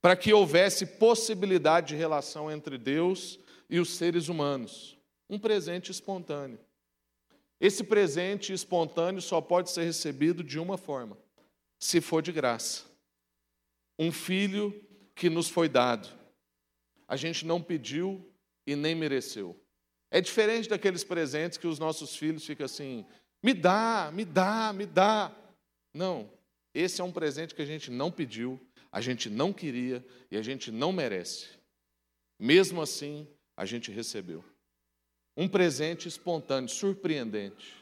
para 0.02 0.16
que 0.16 0.34
houvesse 0.34 0.88
possibilidade 0.88 1.90
de 1.90 1.96
relação 1.96 2.50
entre 2.50 2.76
Deus 2.76 3.40
e 3.70 3.80
os 3.80 3.92
seres 3.96 4.28
humanos. 4.28 4.98
Um 5.30 5.38
presente 5.38 5.92
espontâneo. 5.92 6.60
Esse 7.62 7.84
presente 7.84 8.52
espontâneo 8.52 9.22
só 9.22 9.40
pode 9.40 9.70
ser 9.70 9.84
recebido 9.84 10.44
de 10.44 10.58
uma 10.58 10.80
forma, 10.80 11.16
se 11.78 12.02
for 12.02 12.24
de 12.24 12.32
graça. 12.32 12.86
Um 14.00 14.12
filho 14.12 14.74
que 15.14 15.30
nos 15.30 15.48
foi 15.48 15.70
dado. 15.70 16.10
A 17.08 17.16
gente 17.16 17.46
não 17.46 17.62
pediu 17.62 18.34
e 18.66 18.76
nem 18.76 18.96
mereceu. 18.96 19.56
É 20.10 20.20
diferente 20.20 20.68
daqueles 20.68 21.04
presentes 21.04 21.60
que 21.60 21.68
os 21.68 21.78
nossos 21.78 22.16
filhos 22.16 22.44
ficam 22.44 22.66
assim: 22.66 23.06
me 23.42 23.54
dá, 23.54 24.12
me 24.14 24.26
dá, 24.26 24.74
me 24.74 24.86
dá. 24.86 25.32
Não, 25.94 26.30
esse 26.74 27.02
é 27.02 27.04
um 27.04 27.12
presente 27.12 27.56
que 27.56 27.62
a 27.62 27.66
gente 27.66 27.90
não 27.90 28.12
pediu, 28.12 28.60
a 28.92 29.02
gente 29.02 29.30
não 29.30 29.52
queria 29.54 30.06
e 30.30 30.38
a 30.38 30.42
gente 30.42 30.72
não 30.72 30.92
merece. 30.92 31.48
Mesmo 32.40 32.82
assim, 32.82 33.28
a 33.56 33.66
gente 33.66 33.92
recebeu. 33.92 34.44
Um 35.36 35.48
presente 35.48 36.08
espontâneo, 36.08 36.70
surpreendente. 36.70 37.76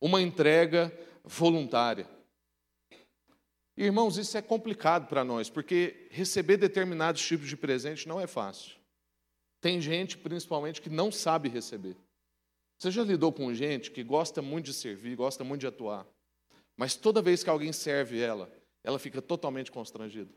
Uma 0.00 0.20
entrega 0.20 0.92
voluntária. 1.22 2.08
Irmãos, 3.76 4.18
isso 4.18 4.38
é 4.38 4.42
complicado 4.42 5.08
para 5.08 5.24
nós, 5.24 5.50
porque 5.50 6.06
receber 6.10 6.56
determinados 6.56 7.26
tipos 7.26 7.48
de 7.48 7.56
presente 7.56 8.06
não 8.06 8.20
é 8.20 8.26
fácil. 8.26 8.76
Tem 9.60 9.80
gente, 9.80 10.16
principalmente, 10.16 10.80
que 10.80 10.90
não 10.90 11.10
sabe 11.10 11.48
receber. 11.48 11.96
Você 12.84 12.90
já 12.90 13.02
lidou 13.02 13.32
com 13.32 13.54
gente 13.54 13.90
que 13.90 14.04
gosta 14.04 14.42
muito 14.42 14.66
de 14.66 14.74
servir, 14.74 15.16
gosta 15.16 15.42
muito 15.42 15.62
de 15.62 15.66
atuar, 15.66 16.06
mas 16.76 16.94
toda 16.94 17.22
vez 17.22 17.42
que 17.42 17.48
alguém 17.48 17.72
serve 17.72 18.20
ela, 18.20 18.52
ela 18.82 18.98
fica 18.98 19.22
totalmente 19.22 19.72
constrangida? 19.72 20.30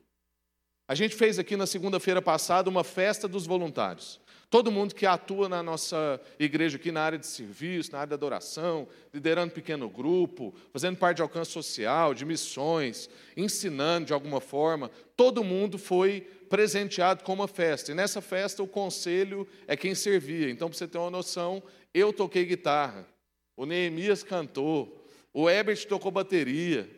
A 0.87 0.95
gente 0.95 1.13
fez 1.13 1.37
aqui 1.37 1.57
na 1.57 1.67
segunda-feira 1.67 2.21
passada 2.21 2.69
uma 2.69 2.85
festa 2.85 3.27
dos 3.27 3.45
voluntários. 3.45 4.21
Todo 4.49 4.71
mundo 4.71 4.95
que 4.95 5.05
atua 5.05 5.49
na 5.49 5.61
nossa 5.61 6.21
igreja 6.39 6.77
aqui 6.77 6.89
na 6.89 7.01
área 7.01 7.19
de 7.19 7.27
serviço, 7.27 7.91
na 7.91 7.97
área 7.97 8.11
da 8.11 8.15
adoração, 8.15 8.87
liderando 9.13 9.51
pequeno 9.51 9.89
grupo, 9.89 10.55
fazendo 10.71 10.95
parte 10.95 11.17
de 11.17 11.23
alcance 11.23 11.51
social, 11.51 12.13
de 12.13 12.23
missões, 12.23 13.09
ensinando 13.35 14.05
de 14.05 14.13
alguma 14.13 14.39
forma, 14.39 14.89
todo 15.17 15.43
mundo 15.43 15.77
foi 15.77 16.25
presenteado 16.49 17.23
com 17.23 17.33
uma 17.33 17.47
festa. 17.47 17.91
E 17.91 17.95
nessa 17.95 18.21
festa 18.21 18.63
o 18.63 18.67
conselho 18.67 19.47
é 19.67 19.75
quem 19.75 19.93
servia. 19.93 20.49
Então, 20.49 20.69
para 20.69 20.77
você 20.77 20.87
ter 20.87 20.97
uma 20.97 21.09
noção, 21.09 21.61
eu 21.93 22.11
toquei 22.11 22.45
guitarra, 22.45 23.07
o 23.55 23.65
Neemias 23.65 24.23
cantou, 24.23 25.07
o 25.33 25.49
Ebert 25.49 25.85
tocou 25.87 26.11
bateria, 26.11 26.89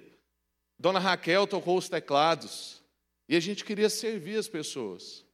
Dona 0.79 0.99
Raquel 0.99 1.45
tocou 1.45 1.77
os 1.77 1.89
teclados. 1.89 2.81
E 3.27 3.35
a 3.35 3.39
gente 3.39 3.63
queria 3.63 3.89
servir 3.89 4.37
as 4.37 4.47
pessoas. 4.47 5.25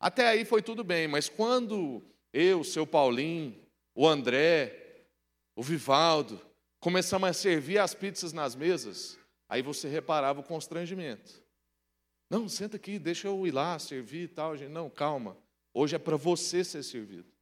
Até 0.00 0.26
aí 0.26 0.44
foi 0.44 0.60
tudo 0.60 0.82
bem, 0.82 1.06
mas 1.06 1.28
quando 1.28 2.02
eu, 2.32 2.60
o 2.60 2.64
seu 2.64 2.86
Paulinho, 2.86 3.54
o 3.94 4.08
André, 4.08 5.06
o 5.54 5.62
Vivaldo, 5.62 6.40
começamos 6.80 7.28
a 7.28 7.32
servir 7.32 7.78
as 7.78 7.94
pizzas 7.94 8.32
nas 8.32 8.56
mesas, 8.56 9.16
aí 9.48 9.62
você 9.62 9.88
reparava 9.88 10.40
o 10.40 10.44
constrangimento. 10.44 11.43
Não, 12.28 12.48
senta 12.48 12.76
aqui, 12.76 12.98
deixa 12.98 13.28
eu 13.28 13.46
ir 13.46 13.50
lá 13.50 13.78
servir 13.78 14.24
e 14.24 14.28
tal. 14.28 14.56
Gente, 14.56 14.70
não, 14.70 14.88
calma. 14.88 15.36
Hoje 15.72 15.96
é 15.96 15.98
para 15.98 16.16
você 16.16 16.64
ser 16.64 16.82
servido. 16.82 17.32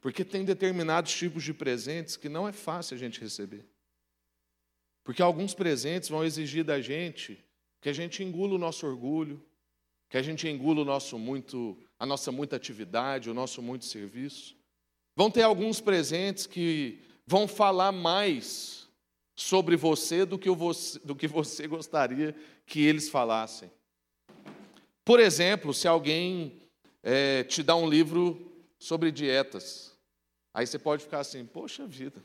Porque 0.00 0.24
tem 0.24 0.44
determinados 0.44 1.14
tipos 1.14 1.42
de 1.42 1.54
presentes 1.54 2.16
que 2.16 2.28
não 2.28 2.46
é 2.46 2.52
fácil 2.52 2.94
a 2.94 2.98
gente 2.98 3.20
receber. 3.20 3.66
Porque 5.02 5.22
alguns 5.22 5.54
presentes 5.54 6.08
vão 6.08 6.24
exigir 6.24 6.64
da 6.64 6.80
gente 6.80 7.42
que 7.80 7.88
a 7.88 7.92
gente 7.92 8.22
engula 8.22 8.54
o 8.54 8.58
nosso 8.58 8.86
orgulho, 8.86 9.44
que 10.08 10.16
a 10.16 10.22
gente 10.22 10.48
engula 10.48 10.80
o 10.80 10.84
nosso 10.84 11.18
muito, 11.18 11.76
a 11.98 12.06
nossa 12.06 12.32
muita 12.32 12.56
atividade, 12.56 13.28
o 13.28 13.34
nosso 13.34 13.60
muito 13.60 13.84
serviço. 13.84 14.56
Vão 15.14 15.30
ter 15.30 15.42
alguns 15.42 15.80
presentes 15.80 16.46
que 16.46 17.02
vão 17.26 17.46
falar 17.46 17.92
mais 17.92 18.88
sobre 19.34 19.76
você 19.76 20.24
do 20.24 20.38
que, 20.38 20.50
você, 20.50 20.98
do 21.00 21.14
que 21.14 21.26
você 21.26 21.66
gostaria 21.66 22.34
que 22.66 22.80
eles 22.80 23.08
falassem. 23.08 23.70
Por 25.04 25.20
exemplo, 25.20 25.74
se 25.74 25.86
alguém 25.86 26.60
é, 27.02 27.44
te 27.44 27.62
dá 27.62 27.76
um 27.76 27.88
livro 27.88 28.50
sobre 28.78 29.12
dietas, 29.12 29.94
aí 30.52 30.66
você 30.66 30.78
pode 30.78 31.04
ficar 31.04 31.20
assim: 31.20 31.44
poxa 31.44 31.86
vida, 31.86 32.24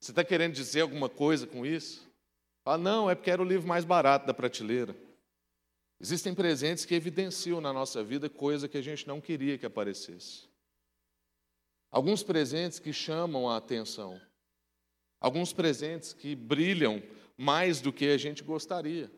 você 0.00 0.12
está 0.12 0.24
querendo 0.24 0.54
dizer 0.54 0.80
alguma 0.80 1.08
coisa 1.08 1.46
com 1.46 1.66
isso? 1.66 2.06
Fala, 2.64 2.78
não, 2.78 3.10
é 3.10 3.14
porque 3.14 3.30
era 3.30 3.42
o 3.42 3.44
livro 3.44 3.68
mais 3.68 3.84
barato 3.84 4.26
da 4.26 4.34
prateleira. 4.34 4.96
Existem 6.00 6.34
presentes 6.34 6.84
que 6.84 6.94
evidenciam 6.94 7.60
na 7.60 7.72
nossa 7.72 8.02
vida 8.02 8.28
coisa 8.28 8.68
que 8.68 8.76
a 8.76 8.82
gente 8.82 9.06
não 9.06 9.20
queria 9.20 9.56
que 9.56 9.64
aparecesse. 9.64 10.48
Alguns 11.90 12.22
presentes 12.22 12.78
que 12.78 12.92
chamam 12.92 13.48
a 13.48 13.56
atenção. 13.56 14.20
Alguns 15.20 15.52
presentes 15.52 16.12
que 16.12 16.34
brilham 16.34 17.02
mais 17.36 17.80
do 17.80 17.92
que 17.92 18.06
a 18.06 18.18
gente 18.18 18.42
gostaria. 18.42 19.10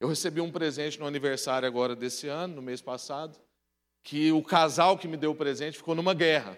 Eu 0.00 0.08
recebi 0.08 0.40
um 0.40 0.50
presente 0.50 0.98
no 0.98 1.06
aniversário 1.06 1.66
agora 1.66 1.96
desse 1.96 2.28
ano, 2.28 2.56
no 2.56 2.62
mês 2.62 2.80
passado, 2.80 3.38
que 4.02 4.30
o 4.30 4.42
casal 4.42 4.96
que 4.96 5.08
me 5.08 5.16
deu 5.16 5.32
o 5.32 5.36
presente 5.36 5.76
ficou 5.76 5.94
numa 5.94 6.14
guerra. 6.14 6.56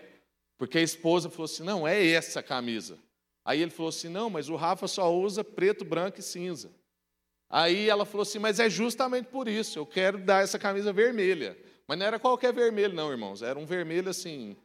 Porque 0.59 0.79
a 0.79 0.83
esposa 0.83 1.31
falou 1.31 1.47
assim: 1.47 1.63
não, 1.63 1.89
é 1.89 2.07
essa 2.07 2.43
camisa. 2.43 2.99
Aí 3.45 3.63
ele 3.63 3.71
falou 3.71 3.89
assim: 3.89 4.09
não, 4.09 4.29
mas 4.29 4.49
o 4.49 4.57
Rafa 4.57 4.87
só 4.87 5.13
usa 5.15 5.43
preto, 5.43 5.85
branco 5.85 6.21
e 6.21 6.23
cinza. 6.23 6.71
Aí 7.51 7.89
ela 7.89 8.05
falou 8.05 8.23
assim: 8.23 8.39
Mas 8.39 8.61
é 8.61 8.71
justamente 8.71 9.27
por 9.27 9.49
isso, 9.49 9.79
eu 9.79 9.85
quero 9.85 10.19
dar 10.19 10.45
essa 10.45 10.59
camisa 10.59 10.93
vermelha. 10.93 11.59
Mas 11.89 11.99
não 11.99 12.07
era 12.07 12.21
qualquer 12.21 12.53
vermelho, 12.53 12.95
não, 12.95 13.11
irmãos. 13.11 13.43
Era 13.43 13.59
um 13.59 13.67
vermelho 13.67 14.09
assim, 14.09 14.57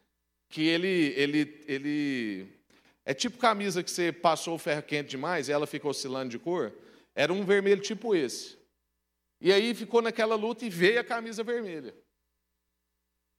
que 0.48 0.64
ele. 0.64 1.12
ele, 1.16 1.64
ele 1.66 2.46
é 3.04 3.12
tipo 3.12 3.38
camisa 3.38 3.82
que 3.82 3.90
você 3.90 4.12
passou 4.12 4.54
o 4.54 4.58
ferro 4.58 4.82
quente 4.82 5.10
demais 5.10 5.48
e 5.48 5.52
ela 5.52 5.66
fica 5.66 5.88
oscilando 5.88 6.30
de 6.30 6.38
cor. 6.38 6.72
Era 7.14 7.32
um 7.32 7.44
vermelho 7.44 7.80
tipo 7.80 8.14
esse. 8.14 8.56
E 9.40 9.52
aí 9.52 9.74
ficou 9.74 10.02
naquela 10.02 10.34
luta 10.34 10.64
e 10.64 10.70
veio 10.70 11.00
a 11.00 11.04
camisa 11.04 11.44
vermelha. 11.44 11.94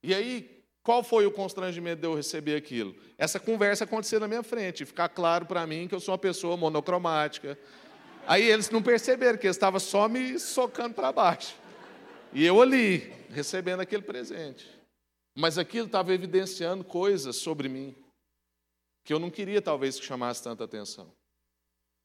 E 0.04 0.14
aí, 0.14 0.64
qual 0.84 1.04
foi 1.04 1.26
o 1.26 1.32
constrangimento 1.32 2.02
de 2.02 2.08
eu 2.08 2.16
receber 2.16 2.56
aquilo? 2.56 2.96
Essa 3.18 3.40
conversa 3.40 3.84
aconteceu 3.84 4.20
na 4.20 4.28
minha 4.28 4.44
frente, 4.44 4.86
ficar 4.86 5.10
claro 5.10 5.46
para 5.46 5.66
mim 5.66 5.88
que 5.88 5.96
eu 5.96 6.00
sou 6.00 6.14
uma 6.14 6.20
pessoa 6.20 6.56
monocromática, 6.56 7.58
Aí 8.28 8.44
eles 8.44 8.70
não 8.70 8.84
perceberam 8.84 9.38
que 9.38 9.48
eles 9.48 9.56
estavam 9.56 9.80
só 9.80 10.10
me 10.10 10.38
socando 10.38 10.94
para 10.94 11.14
baixo. 11.14 11.56
E 12.34 12.46
eu 12.46 12.62
ali, 12.62 12.98
recebendo 13.30 13.80
aquele 13.80 14.02
presente. 14.02 14.70
Mas 15.34 15.58
aquilo 15.58 15.86
estava 15.86 16.14
evidenciando 16.14 16.84
coisas 16.84 17.38
sobre 17.38 17.70
mim 17.70 17.96
que 19.06 19.14
eu 19.14 19.20
não 19.20 19.30
queria 19.30 19.62
talvez 19.62 19.98
que 19.98 20.06
chamasse 20.06 20.44
tanta 20.44 20.66
atenção. 20.66 21.16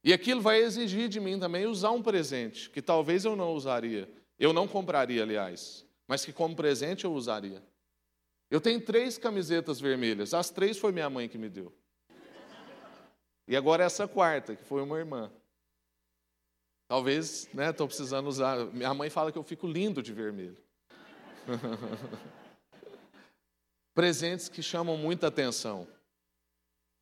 E 0.04 0.12
aquilo 0.12 0.40
vai 0.40 0.60
exigir 0.60 1.08
de 1.08 1.20
mim 1.20 1.38
também 1.38 1.66
usar 1.66 1.90
um 1.90 2.02
presente 2.02 2.68
que 2.70 2.82
talvez 2.82 3.24
eu 3.24 3.36
não 3.36 3.52
usaria, 3.52 4.12
eu 4.38 4.52
não 4.52 4.66
compraria, 4.66 5.22
aliás, 5.22 5.86
mas 6.08 6.24
que 6.24 6.32
como 6.32 6.56
presente 6.56 7.04
eu 7.04 7.12
usaria. 7.12 7.62
Eu 8.50 8.60
tenho 8.60 8.80
três 8.80 9.16
camisetas 9.16 9.80
vermelhas, 9.80 10.34
as 10.34 10.50
três 10.50 10.76
foi 10.76 10.92
minha 10.92 11.08
mãe 11.08 11.28
que 11.28 11.38
me 11.38 11.48
deu. 11.48 11.72
E 13.46 13.56
agora 13.56 13.84
essa 13.84 14.06
quarta, 14.08 14.56
que 14.56 14.64
foi 14.64 14.82
uma 14.82 14.98
irmã. 14.98 15.30
Talvez, 16.88 17.48
né, 17.54 17.70
estou 17.70 17.86
precisando 17.86 18.26
usar. 18.26 18.66
Minha 18.66 18.92
mãe 18.92 19.08
fala 19.08 19.32
que 19.32 19.38
eu 19.38 19.42
fico 19.42 19.66
lindo 19.66 20.02
de 20.02 20.12
vermelho. 20.12 20.62
Presentes 23.94 24.48
que 24.48 24.62
chamam 24.62 24.96
muita 24.96 25.28
atenção. 25.28 25.88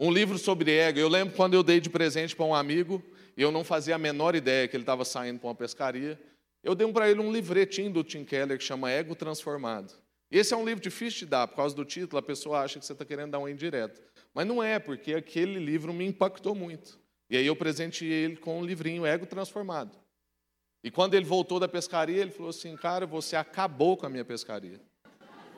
Um 0.03 0.11
livro 0.11 0.39
sobre 0.39 0.75
ego. 0.79 0.99
Eu 0.99 1.11
lembro 1.11 1.37
quando 1.37 1.53
eu 1.53 1.63
dei 1.63 1.79
de 1.79 1.91
presente 1.91 2.35
para 2.35 2.47
um 2.47 2.55
amigo, 2.55 3.05
e 3.37 3.43
eu 3.43 3.53
não 3.53 3.63
fazia 3.63 3.97
a 3.97 3.99
menor 3.99 4.35
ideia 4.35 4.67
que 4.67 4.75
ele 4.75 4.83
estava 4.83 5.05
saindo 5.05 5.39
para 5.39 5.49
uma 5.49 5.55
pescaria. 5.55 6.19
Eu 6.65 6.75
dei 6.75 6.91
para 6.91 7.11
ele 7.11 7.21
um 7.21 7.31
livretinho 7.31 7.93
do 7.93 8.03
Tim 8.03 8.25
Keller 8.25 8.57
que 8.57 8.65
chama 8.65 8.91
Ego 8.91 9.15
Transformado. 9.15 9.93
Esse 10.31 10.55
é 10.55 10.57
um 10.57 10.65
livro 10.65 10.83
difícil 10.83 11.21
de 11.21 11.27
dar, 11.27 11.47
por 11.47 11.57
causa 11.57 11.77
do 11.77 11.85
título, 11.85 12.19
a 12.19 12.23
pessoa 12.23 12.61
acha 12.61 12.79
que 12.79 12.87
você 12.87 12.95
está 12.95 13.05
querendo 13.05 13.33
dar 13.33 13.41
um 13.41 13.49
indireto. 13.49 14.01
Mas 14.33 14.47
não 14.47 14.63
é, 14.63 14.79
porque 14.79 15.13
aquele 15.13 15.59
livro 15.59 15.93
me 15.93 16.07
impactou 16.07 16.55
muito. 16.55 16.99
E 17.29 17.37
aí 17.37 17.45
eu 17.45 17.55
presenteei 17.55 18.25
ele 18.25 18.37
com 18.37 18.59
um 18.59 18.65
livrinho 18.65 19.05
Ego 19.05 19.27
Transformado. 19.27 19.99
E 20.83 20.91
quando 20.91 21.13
ele 21.13 21.27
voltou 21.27 21.61
da 21.61 21.69
pescaria, 21.69 22.23
ele 22.23 22.31
falou 22.31 22.49
assim: 22.49 22.75
Cara, 22.75 23.07
você 23.07 23.37
acabou 23.37 23.99
com 23.99 24.07
a 24.07 24.09
minha 24.09 24.25
pescaria. 24.25 24.81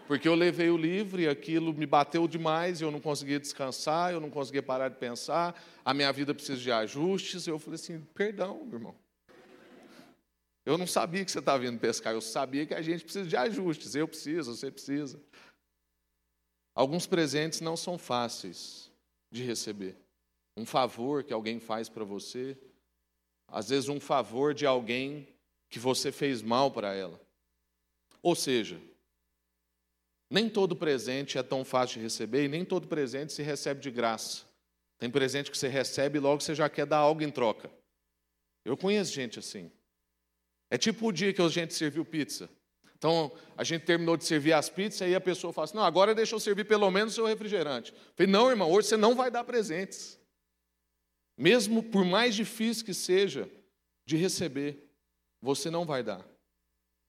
Porque 0.07 0.29
eu 0.29 0.35
levei 0.35 0.69
o 0.69 0.77
livro 0.77 1.21
e 1.21 1.29
aquilo 1.29 1.73
me 1.73 1.87
bateu 1.87 2.27
demais, 2.27 2.81
eu 2.81 2.91
não 2.91 3.01
conseguia 3.01 3.39
descansar, 3.39 4.13
eu 4.13 4.21
não 4.21 4.31
conseguia 4.31 4.63
parar 4.63 4.89
de 4.89 4.97
pensar, 4.97 5.61
a 5.85 5.95
minha 5.95 6.13
vida 6.13 6.35
precisa 6.35 6.61
de 6.61 6.71
ajustes. 6.73 7.47
Eu 7.47 7.59
falei 7.59 7.77
assim: 7.77 8.01
Perdão, 8.15 8.65
meu 8.65 8.79
irmão. 8.79 8.95
Eu 10.65 10.79
não 10.79 10.87
sabia 10.87 11.25
que 11.25 11.31
você 11.31 11.41
estava 11.41 11.59
vindo 11.59 11.79
pescar, 11.79 12.13
eu 12.13 12.21
sabia 12.21 12.65
que 12.65 12.75
a 12.75 12.83
gente 12.83 13.03
precisa 13.03 13.29
de 13.29 13.37
ajustes. 13.37 13.95
Eu 13.95 14.07
preciso, 14.07 14.55
você 14.55 14.71
precisa. 14.71 15.21
Alguns 16.75 17.07
presentes 17.07 17.61
não 17.61 17.77
são 17.77 17.99
fáceis 17.99 18.91
de 19.31 19.43
receber 19.43 19.97
um 20.57 20.65
favor 20.65 21.25
que 21.25 21.33
alguém 21.33 21.59
faz 21.59 21.89
para 21.89 22.05
você, 22.05 22.57
às 23.49 23.71
vezes 23.71 23.89
um 23.89 24.01
favor 24.01 24.55
de 24.55 24.67
alguém 24.67 25.29
que 25.69 25.79
você 25.79 26.13
fez 26.13 26.43
mal 26.43 26.71
para 26.71 26.95
ela. 26.95 27.21
Ou 28.23 28.35
seja, 28.35 28.81
nem 30.33 30.49
todo 30.49 30.75
presente 30.75 31.37
é 31.37 31.43
tão 31.43 31.63
fácil 31.63 31.99
de 31.99 32.05
receber 32.05 32.45
e 32.45 32.49
nem 32.49 32.65
todo 32.65 32.89
presente 32.89 33.35
se 33.35 33.43
recebe 33.43 33.83
de 33.83 33.91
graça. 33.91 34.45
Tem 34.99 35.11
presente 35.11 35.51
que 35.51 35.59
você 35.59 35.69
recebe 35.69 36.17
e 36.17 36.21
logo 36.21 36.41
você 36.41 36.55
já 36.55 36.71
quer 36.71 36.87
dar 36.87 36.97
algo 36.97 37.23
em 37.23 37.31
troca. 37.31 37.71
Eu 38.65 38.75
conheço 38.75 39.13
gente 39.13 39.39
assim. 39.39 39.71
É 40.71 40.79
tipo 40.79 41.07
o 41.07 41.13
dia 41.13 41.35
que 41.35 41.43
a 41.43 41.49
gente 41.49 41.75
serviu 41.75 42.03
pizza. 42.03 42.49
Então, 42.97 43.31
a 43.59 43.63
gente 43.63 43.85
terminou 43.85 44.17
de 44.17 44.25
servir 44.25 44.55
as 44.55 44.71
pizzas 44.71 45.07
e 45.07 45.15
a 45.15 45.21
pessoa 45.21 45.53
fala 45.53 45.67
assim: 45.67 45.77
não, 45.77 45.85
agora 45.85 46.15
deixa 46.15 46.35
eu 46.35 46.41
servir 46.41 46.65
pelo 46.65 46.91
menos 46.91 47.13
o 47.13 47.17
seu 47.17 47.27
refrigerante. 47.27 47.93
Eu 47.93 47.99
falei: 48.17 48.33
não, 48.33 48.49
irmão, 48.49 48.71
hoje 48.71 48.89
você 48.89 48.97
não 48.97 49.15
vai 49.15 49.31
dar 49.31 49.45
presentes. 49.45 50.19
Mesmo 51.37 51.83
por 51.83 52.07
mais 52.07 52.35
difícil 52.35 52.87
que 52.87 52.95
seja 52.95 53.51
de 54.07 54.17
receber, 54.17 54.89
você 55.43 55.69
não 55.69 55.85
vai 55.85 56.03
dar. 56.03 56.27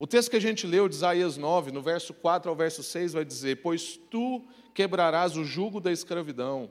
O 0.04 0.06
texto 0.06 0.32
que 0.32 0.36
a 0.36 0.42
gente 0.42 0.68
leu 0.68 0.90
de 0.90 0.96
Isaías 0.96 1.38
9, 1.38 1.72
no 1.72 1.82
verso 1.82 2.14
4 2.14 2.50
ao 2.50 2.56
verso 2.58 2.84
6, 2.84 3.14
vai 3.14 3.24
dizer: 3.24 3.62
Pois 3.62 3.96
tu 4.12 4.46
quebrarás 4.74 5.38
o 5.38 5.46
jugo 5.46 5.80
da 5.80 5.94
escravidão 5.94 6.70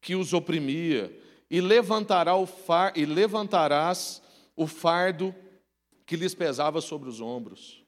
que 0.00 0.14
os 0.14 0.32
oprimia, 0.32 1.12
e, 1.50 1.60
levantará 1.60 2.36
o 2.36 2.46
far, 2.46 2.96
e 2.96 3.04
levantarás 3.04 4.22
o 4.54 4.68
fardo 4.68 5.34
que 6.06 6.14
lhes 6.14 6.32
pesava 6.32 6.80
sobre 6.80 7.08
os 7.08 7.20
ombros. 7.20 7.84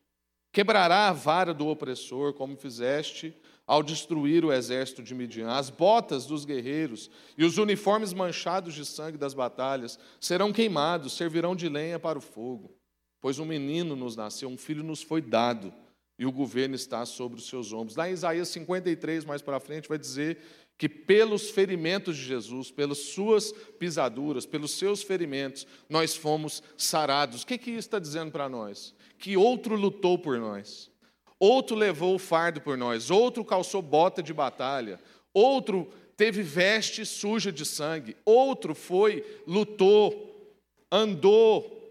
Quebrará 0.50 1.06
a 1.06 1.12
vara 1.12 1.54
do 1.54 1.68
opressor, 1.68 2.32
como 2.32 2.56
fizeste 2.56 3.32
ao 3.64 3.84
destruir 3.84 4.44
o 4.44 4.52
exército 4.52 5.00
de 5.00 5.14
Midian. 5.14 5.52
As 5.52 5.70
botas 5.70 6.26
dos 6.26 6.44
guerreiros 6.44 7.08
e 7.38 7.44
os 7.44 7.56
uniformes 7.56 8.12
manchados 8.12 8.74
de 8.74 8.84
sangue 8.84 9.16
das 9.16 9.32
batalhas 9.32 9.96
serão 10.20 10.52
queimados, 10.52 11.12
servirão 11.12 11.54
de 11.54 11.68
lenha 11.68 12.00
para 12.00 12.18
o 12.18 12.20
fogo. 12.20 12.81
Pois 13.22 13.38
um 13.38 13.44
menino 13.44 13.94
nos 13.94 14.16
nasceu, 14.16 14.48
um 14.48 14.58
filho 14.58 14.82
nos 14.82 15.00
foi 15.00 15.22
dado, 15.22 15.72
e 16.18 16.26
o 16.26 16.32
governo 16.32 16.74
está 16.74 17.06
sobre 17.06 17.38
os 17.38 17.48
seus 17.48 17.72
ombros. 17.72 17.96
Lá 17.96 18.10
em 18.10 18.12
Isaías 18.12 18.48
53, 18.48 19.24
mais 19.24 19.40
para 19.40 19.60
frente, 19.60 19.88
vai 19.88 19.96
dizer 19.96 20.38
que 20.76 20.88
pelos 20.88 21.48
ferimentos 21.50 22.16
de 22.16 22.24
Jesus, 22.24 22.72
pelas 22.72 22.98
suas 22.98 23.52
pisaduras, 23.78 24.44
pelos 24.44 24.72
seus 24.72 25.04
ferimentos, 25.04 25.66
nós 25.88 26.16
fomos 26.16 26.64
sarados. 26.76 27.42
O 27.42 27.46
que, 27.46 27.56
que 27.56 27.70
isso 27.70 27.80
está 27.80 28.00
dizendo 28.00 28.32
para 28.32 28.48
nós? 28.48 28.92
Que 29.20 29.36
outro 29.36 29.76
lutou 29.76 30.18
por 30.18 30.38
nós, 30.38 30.90
outro 31.38 31.76
levou 31.76 32.16
o 32.16 32.18
fardo 32.18 32.60
por 32.60 32.76
nós, 32.76 33.08
outro 33.08 33.44
calçou 33.44 33.80
bota 33.80 34.20
de 34.20 34.34
batalha, 34.34 34.98
outro 35.32 35.88
teve 36.16 36.42
veste 36.42 37.06
suja 37.06 37.52
de 37.52 37.64
sangue, 37.64 38.16
outro 38.24 38.74
foi, 38.74 39.24
lutou, 39.46 40.56
andou, 40.90 41.81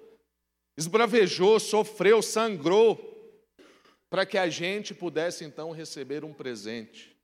esbravejou, 0.82 1.60
sofreu, 1.60 2.22
sangrou, 2.22 3.08
para 4.10 4.26
que 4.26 4.38
a 4.38 4.50
gente 4.50 4.94
pudesse 4.94 5.44
então 5.44 5.72
receber 5.72 6.26
um 6.26 6.34
presente, 6.34 7.16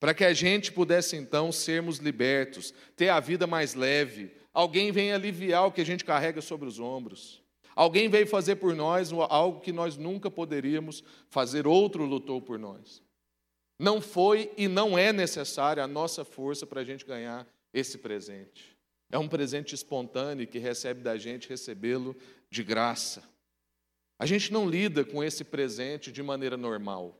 para 0.00 0.14
que 0.14 0.24
a 0.24 0.32
gente 0.32 0.72
pudesse 0.72 1.16
então 1.16 1.52
sermos 1.52 1.98
libertos, 1.98 2.72
ter 2.96 3.08
a 3.08 3.20
vida 3.20 3.46
mais 3.46 3.74
leve. 3.74 4.32
Alguém 4.52 4.90
vem 4.90 5.12
aliviar 5.12 5.66
o 5.66 5.72
que 5.72 5.80
a 5.80 5.86
gente 5.86 6.04
carrega 6.04 6.40
sobre 6.40 6.66
os 6.66 6.80
ombros. 6.80 7.42
Alguém 7.74 8.08
veio 8.08 8.26
fazer 8.26 8.56
por 8.56 8.74
nós 8.74 9.12
algo 9.12 9.60
que 9.60 9.72
nós 9.72 9.96
nunca 9.96 10.30
poderíamos 10.30 11.02
fazer, 11.28 11.66
outro 11.66 12.04
lutou 12.04 12.40
por 12.40 12.58
nós. 12.58 13.02
Não 13.78 14.00
foi 14.00 14.52
e 14.56 14.68
não 14.68 14.96
é 14.98 15.12
necessária 15.12 15.82
a 15.82 15.88
nossa 15.88 16.24
força 16.24 16.66
para 16.66 16.80
a 16.80 16.84
gente 16.84 17.04
ganhar 17.04 17.46
esse 17.72 17.98
presente. 17.98 18.76
É 19.10 19.18
um 19.18 19.28
presente 19.28 19.74
espontâneo 19.74 20.46
que 20.46 20.58
recebe 20.58 21.02
da 21.02 21.16
gente 21.18 21.48
recebê-lo 21.48 22.16
de 22.52 22.62
graça. 22.62 23.26
A 24.18 24.26
gente 24.26 24.52
não 24.52 24.68
lida 24.68 25.06
com 25.06 25.24
esse 25.24 25.42
presente 25.42 26.12
de 26.12 26.22
maneira 26.22 26.54
normal. 26.54 27.18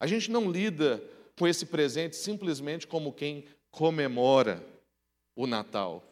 A 0.00 0.06
gente 0.06 0.32
não 0.32 0.50
lida 0.50 1.00
com 1.38 1.46
esse 1.46 1.64
presente 1.64 2.16
simplesmente 2.16 2.84
como 2.84 3.12
quem 3.12 3.46
comemora 3.70 4.66
o 5.36 5.46
Natal, 5.46 6.02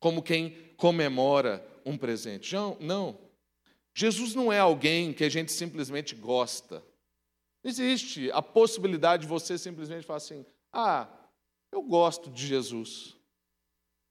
como 0.00 0.20
quem 0.20 0.74
comemora 0.76 1.64
um 1.86 1.96
presente. 1.96 2.52
Não, 2.52 2.76
não. 2.80 3.16
Jesus 3.94 4.34
não 4.34 4.52
é 4.52 4.58
alguém 4.58 5.12
que 5.12 5.22
a 5.22 5.28
gente 5.28 5.52
simplesmente 5.52 6.16
gosta. 6.16 6.82
Existe 7.62 8.28
a 8.32 8.42
possibilidade 8.42 9.22
de 9.22 9.28
você 9.28 9.56
simplesmente 9.56 10.04
falar 10.04 10.16
assim: 10.16 10.44
ah, 10.72 11.08
eu 11.70 11.82
gosto 11.82 12.28
de 12.28 12.44
Jesus. 12.44 13.16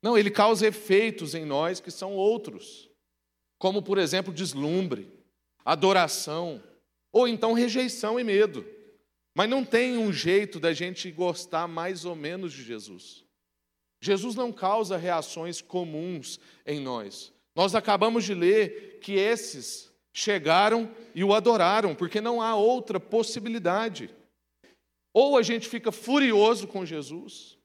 Não, 0.01 0.17
ele 0.17 0.31
causa 0.31 0.67
efeitos 0.67 1.35
em 1.35 1.43
nós 1.43 1.81
que 1.81 1.91
são 1.91 2.15
outros 2.15 2.87
como, 3.57 3.81
por 3.81 3.97
exemplo, 3.97 4.33
deslumbre, 4.33 5.11
adoração, 5.65 6.61
ou 7.11 7.27
então 7.27 7.53
rejeição 7.53 8.19
e 8.19 8.23
medo. 8.23 8.65
Mas 9.35 9.49
não 9.49 9.63
tem 9.63 9.97
um 9.97 10.11
jeito 10.11 10.59
da 10.59 10.73
gente 10.73 11.11
gostar 11.11 11.67
mais 11.67 12.05
ou 12.05 12.15
menos 12.15 12.53
de 12.53 12.63
Jesus. 12.63 13.23
Jesus 14.01 14.35
não 14.35 14.51
causa 14.51 14.97
reações 14.97 15.61
comuns 15.61 16.39
em 16.65 16.79
nós. 16.79 17.33
Nós 17.55 17.73
acabamos 17.73 18.23
de 18.23 18.33
ler 18.33 18.99
que 19.01 19.13
esses 19.13 19.91
chegaram 20.13 20.91
e 21.13 21.23
o 21.23 21.33
adoraram, 21.33 21.95
porque 21.95 22.21
não 22.21 22.41
há 22.41 22.55
outra 22.55 22.99
possibilidade. 22.99 24.09
Ou 25.13 25.37
a 25.37 25.41
gente 25.41 25.67
fica 25.67 25.91
furioso 25.91 26.67
com 26.67 26.85
Jesus, 26.85 27.57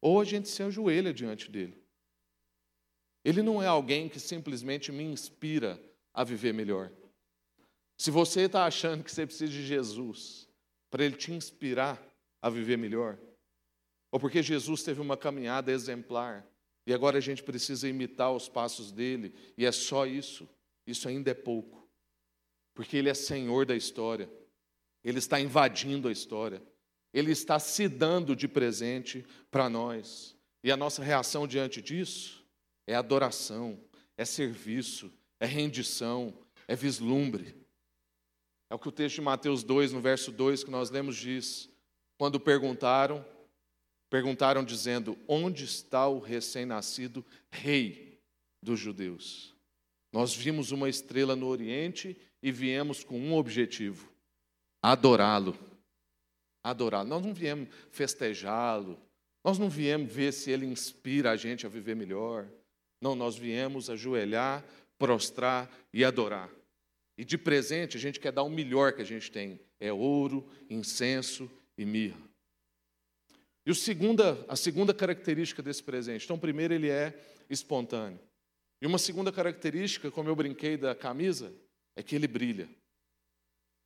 ou 0.00 0.20
a 0.20 0.24
gente 0.24 0.48
se 0.48 0.62
ajoelha 0.62 1.12
diante 1.12 1.50
dele. 1.50 1.81
Ele 3.24 3.42
não 3.42 3.62
é 3.62 3.66
alguém 3.66 4.08
que 4.08 4.18
simplesmente 4.18 4.90
me 4.90 5.04
inspira 5.04 5.80
a 6.12 6.24
viver 6.24 6.52
melhor. 6.52 6.90
Se 7.96 8.10
você 8.10 8.42
está 8.42 8.64
achando 8.64 9.04
que 9.04 9.12
você 9.12 9.26
precisa 9.26 9.52
de 9.52 9.64
Jesus 9.64 10.48
para 10.90 11.04
ele 11.04 11.16
te 11.16 11.32
inspirar 11.32 12.02
a 12.40 12.50
viver 12.50 12.76
melhor, 12.76 13.18
ou 14.10 14.18
porque 14.18 14.42
Jesus 14.42 14.82
teve 14.82 15.00
uma 15.00 15.16
caminhada 15.16 15.70
exemplar 15.70 16.46
e 16.86 16.92
agora 16.92 17.18
a 17.18 17.20
gente 17.20 17.42
precisa 17.42 17.88
imitar 17.88 18.32
os 18.32 18.48
passos 18.48 18.90
dele, 18.90 19.32
e 19.56 19.64
é 19.64 19.70
só 19.70 20.04
isso, 20.04 20.48
isso 20.84 21.08
ainda 21.08 21.30
é 21.30 21.34
pouco, 21.34 21.88
porque 22.74 22.96
ele 22.96 23.08
é 23.08 23.14
senhor 23.14 23.64
da 23.64 23.76
história, 23.76 24.28
ele 25.04 25.18
está 25.18 25.40
invadindo 25.40 26.08
a 26.08 26.12
história, 26.12 26.60
ele 27.14 27.30
está 27.30 27.58
se 27.60 27.88
dando 27.88 28.34
de 28.34 28.48
presente 28.48 29.24
para 29.48 29.70
nós, 29.70 30.36
e 30.64 30.72
a 30.72 30.76
nossa 30.76 31.04
reação 31.04 31.46
diante 31.46 31.80
disso 31.80 32.41
é 32.92 32.96
adoração, 32.96 33.78
é 34.16 34.24
serviço, 34.24 35.12
é 35.40 35.46
rendição, 35.46 36.32
é 36.68 36.76
vislumbre. 36.76 37.56
É 38.70 38.74
o 38.74 38.78
que 38.78 38.88
o 38.88 38.92
texto 38.92 39.16
de 39.16 39.20
Mateus 39.22 39.62
2, 39.62 39.92
no 39.92 40.00
verso 40.00 40.30
2 40.30 40.64
que 40.64 40.70
nós 40.70 40.90
lemos 40.90 41.16
diz: 41.16 41.68
quando 42.18 42.38
perguntaram, 42.38 43.24
perguntaram 44.08 44.64
dizendo: 44.64 45.18
Onde 45.26 45.64
está 45.64 46.06
o 46.06 46.18
recém-nascido 46.18 47.24
rei 47.50 48.20
dos 48.62 48.78
judeus? 48.78 49.54
Nós 50.12 50.34
vimos 50.34 50.70
uma 50.70 50.88
estrela 50.88 51.34
no 51.34 51.46
Oriente 51.46 52.16
e 52.42 52.52
viemos 52.52 53.02
com 53.02 53.18
um 53.18 53.34
objetivo: 53.34 54.08
adorá-lo. 54.80 55.58
Adorá-lo. 56.62 57.08
Nós 57.08 57.26
não 57.26 57.34
viemos 57.34 57.68
festejá-lo, 57.90 59.00
nós 59.44 59.58
não 59.58 59.68
viemos 59.68 60.12
ver 60.12 60.32
se 60.32 60.50
ele 60.50 60.64
inspira 60.64 61.32
a 61.32 61.36
gente 61.36 61.66
a 61.66 61.68
viver 61.68 61.96
melhor. 61.96 62.48
Não, 63.02 63.16
nós 63.16 63.36
viemos 63.36 63.90
ajoelhar, 63.90 64.64
prostrar 64.96 65.68
e 65.92 66.04
adorar. 66.04 66.48
E 67.18 67.24
de 67.24 67.36
presente 67.36 67.96
a 67.96 68.00
gente 68.00 68.20
quer 68.20 68.30
dar 68.30 68.44
o 68.44 68.48
melhor 68.48 68.92
que 68.92 69.02
a 69.02 69.04
gente 69.04 69.28
tem: 69.30 69.60
é 69.80 69.92
ouro, 69.92 70.48
incenso 70.70 71.50
e 71.76 71.84
mirra. 71.84 72.20
E 73.66 73.70
o 73.72 73.74
segunda, 73.74 74.44
a 74.48 74.54
segunda 74.54 74.94
característica 74.94 75.60
desse 75.60 75.82
presente, 75.82 76.24
então, 76.24 76.38
primeiro, 76.38 76.74
ele 76.74 76.88
é 76.88 77.12
espontâneo. 77.50 78.20
E 78.80 78.86
uma 78.86 78.98
segunda 78.98 79.32
característica, 79.32 80.10
como 80.10 80.28
eu 80.28 80.36
brinquei 80.36 80.76
da 80.76 80.94
camisa, 80.94 81.52
é 81.96 82.02
que 82.02 82.14
ele 82.14 82.28
brilha. 82.28 82.68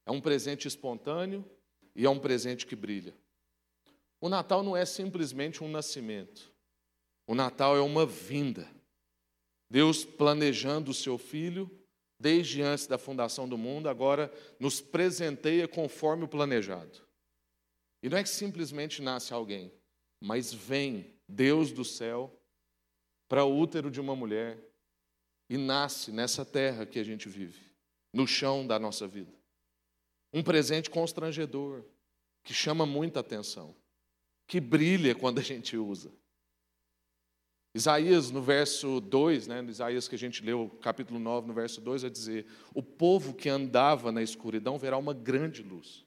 É 0.07 0.11
um 0.11 0.21
presente 0.21 0.69
espontâneo 0.69 1.45
e 1.95 2.05
é 2.05 2.11
um 2.11 2.19
presente 2.19 2.67
que 2.67 2.77
brilha. 2.77 3.15
O 4.21 4.29
Natal 4.29 4.63
não 4.63 4.77
é 4.77 4.85
simplesmente 4.85 5.65
um 5.65 5.69
nascimento. 5.69 6.53
O 7.27 7.35
Natal 7.35 7.77
é 7.77 7.81
uma 7.81 8.05
vinda. 8.05 8.76
Deus 9.71 10.05
planejando 10.05 10.91
o 10.91 10.95
seu 10.95 11.19
filho 11.19 11.71
desde 12.19 12.63
antes 12.63 12.87
da 12.87 12.97
fundação 12.97 13.49
do 13.49 13.59
mundo, 13.59 13.89
agora 13.89 14.33
nos 14.59 14.81
presenteia 14.81 15.69
conforme 15.69 16.25
o 16.25 16.29
planejado. 16.29 17.07
E 18.03 18.09
não 18.09 18.19
é 18.19 18.23
que 18.23 18.29
simplesmente 18.29 19.03
nasce 19.03 19.35
alguém, 19.35 19.73
mas 20.21 20.53
vem 20.53 21.15
Deus 21.29 21.73
do 21.73 21.85
céu 21.85 22.33
para 23.29 23.45
o 23.45 23.59
útero 23.59 23.91
de 23.91 24.01
uma 24.01 24.17
mulher 24.17 24.59
e 25.49 25.57
nasce 25.57 26.11
nessa 26.11 26.45
terra 26.45 26.87
que 26.87 26.99
a 26.99 27.05
gente 27.05 27.29
vive, 27.29 27.71
no 28.13 28.27
chão 28.27 28.67
da 28.67 28.79
nossa 28.79 29.07
vida. 29.07 29.33
Um 30.33 30.43
presente 30.43 30.91
constrangedor, 30.91 31.85
que 32.45 32.55
chama 32.55 32.87
muita 32.87 33.21
atenção, 33.21 33.75
que 34.47 34.61
brilha 34.61 35.15
quando 35.15 35.39
a 35.39 35.43
gente 35.43 35.77
usa. 35.77 36.13
Isaías, 37.77 38.31
no 38.31 38.41
verso 38.41 39.03
2, 39.03 39.49
né, 39.49 39.63
Isaías 39.69 40.09
que 40.09 40.15
a 40.15 40.19
gente 40.19 40.43
leu, 40.43 40.71
capítulo 40.81 41.21
9, 41.21 41.49
no 41.49 41.53
verso 41.53 41.79
2, 41.79 42.03
vai 42.03 42.11
dizer: 42.11 42.47
O 42.73 42.83
povo 42.83 43.35
que 43.35 43.51
andava 43.51 44.11
na 44.11 44.23
escuridão 44.23 44.79
verá 44.79 44.97
uma 44.97 45.13
grande 45.13 45.63
luz. 45.63 46.07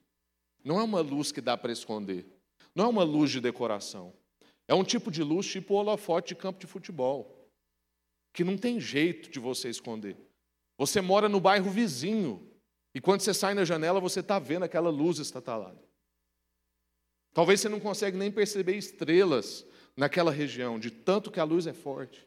Não 0.63 0.79
é 0.79 0.83
uma 0.83 0.99
luz 0.99 1.31
que 1.31 1.39
dá 1.39 1.55
para 1.55 1.71
esconder, 1.71 2.25
não 2.73 2.85
é 2.85 2.87
uma 2.87 3.03
luz 3.03 3.29
de 3.29 3.39
decoração. 3.39 4.11
É 4.67 4.73
um 4.73 4.83
tipo 4.83 5.11
de 5.11 5.21
luz 5.21 5.45
tipo 5.45 5.75
holofote 5.75 6.29
de 6.29 6.41
campo 6.41 6.59
de 6.59 6.65
futebol, 6.65 7.47
que 8.33 8.43
não 8.43 8.57
tem 8.57 8.79
jeito 8.79 9.29
de 9.29 9.39
você 9.39 9.69
esconder. 9.69 10.17
Você 10.75 11.01
mora 11.01 11.29
no 11.29 11.39
bairro 11.39 11.69
vizinho, 11.69 12.51
e 12.95 12.99
quando 12.99 13.21
você 13.21 13.33
sai 13.33 13.53
na 13.53 13.63
janela, 13.63 13.99
você 13.99 14.21
está 14.21 14.39
vendo 14.39 14.63
aquela 14.63 14.89
luz 14.89 15.19
estatalada. 15.19 15.79
Talvez 17.31 17.61
você 17.61 17.69
não 17.69 17.79
consegue 17.79 18.17
nem 18.17 18.31
perceber 18.31 18.75
estrelas 18.75 19.67
naquela 19.99 20.31
região, 20.31 20.79
de 20.79 20.89
tanto 20.89 21.29
que 21.29 21.41
a 21.41 21.43
luz 21.43 21.67
é 21.67 21.73
forte. 21.73 22.25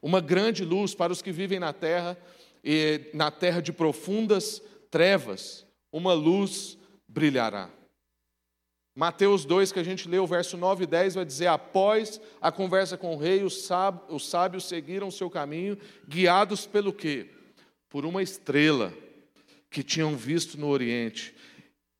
Uma 0.00 0.20
grande 0.20 0.64
luz 0.64 0.94
para 0.94 1.12
os 1.12 1.20
que 1.20 1.32
vivem 1.32 1.58
na 1.58 1.72
terra, 1.72 2.16
e 2.62 3.10
na 3.12 3.28
terra 3.28 3.60
de 3.60 3.72
profundas 3.72 4.62
trevas, 4.88 5.66
uma 5.92 6.12
luz 6.12 6.78
brilhará. 7.08 7.68
Mateus 8.94 9.44
2, 9.44 9.72
que 9.72 9.80
a 9.80 9.82
gente 9.82 10.08
leu, 10.08 10.24
verso 10.28 10.56
9 10.56 10.84
e 10.84 10.86
10, 10.86 11.16
vai 11.16 11.24
dizer: 11.24 11.48
Após 11.48 12.20
a 12.40 12.52
conversa 12.52 12.96
com 12.96 13.16
o 13.16 13.18
rei, 13.18 13.42
os 13.42 13.66
sábios 14.24 14.68
seguiram 14.68 15.10
seu 15.10 15.28
caminho, 15.28 15.76
guiados 16.06 16.66
pelo 16.66 16.92
quê? 16.92 17.30
Por 17.88 18.06
uma 18.06 18.22
estrela 18.22 18.94
que 19.68 19.82
tinham 19.82 20.16
visto 20.16 20.56
no 20.56 20.68
Oriente. 20.68 21.34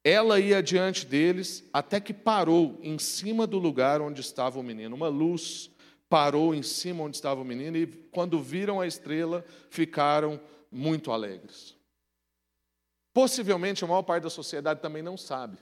Ela 0.04 0.40
ia 0.40 0.62
diante 0.62 1.06
deles 1.06 1.68
até 1.72 2.00
que 2.00 2.12
parou 2.12 2.78
em 2.82 2.98
cima 2.98 3.46
do 3.46 3.58
lugar 3.58 4.00
onde 4.00 4.20
estava 4.20 4.58
o 4.58 4.62
menino. 4.62 4.96
Uma 4.96 5.08
luz 5.08 5.70
parou 6.08 6.54
em 6.54 6.62
cima 6.62 7.04
onde 7.04 7.16
estava 7.16 7.40
o 7.40 7.44
menino 7.44 7.76
e, 7.76 7.86
quando 7.86 8.42
viram 8.42 8.80
a 8.80 8.86
estrela, 8.86 9.44
ficaram 9.70 10.40
muito 10.70 11.12
alegres. 11.12 11.76
Possivelmente 13.14 13.84
a 13.84 13.86
maior 13.86 14.02
parte 14.02 14.24
da 14.24 14.30
sociedade 14.30 14.80
também 14.80 15.02
não 15.02 15.16
sabe. 15.16 15.58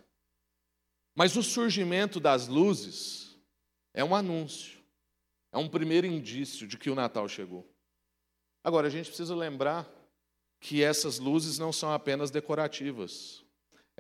Mas 1.15 1.37
o 1.37 1.43
surgimento 1.43 2.19
das 2.19 2.49
luzes 2.49 3.37
é 3.93 4.03
um 4.03 4.15
anúncio, 4.15 4.81
é 5.53 5.59
um 5.59 5.69
primeiro 5.69 6.07
indício 6.07 6.67
de 6.67 6.79
que 6.79 6.89
o 6.89 6.95
Natal 6.95 7.29
chegou. 7.29 7.69
Agora, 8.65 8.87
a 8.87 8.91
gente 8.91 9.09
precisa 9.09 9.35
lembrar 9.35 9.89
que 10.61 10.83
essas 10.83 11.19
luzes 11.19 11.59
não 11.59 11.73
são 11.73 11.93
apenas 11.93 12.31
decorativas 12.31 13.45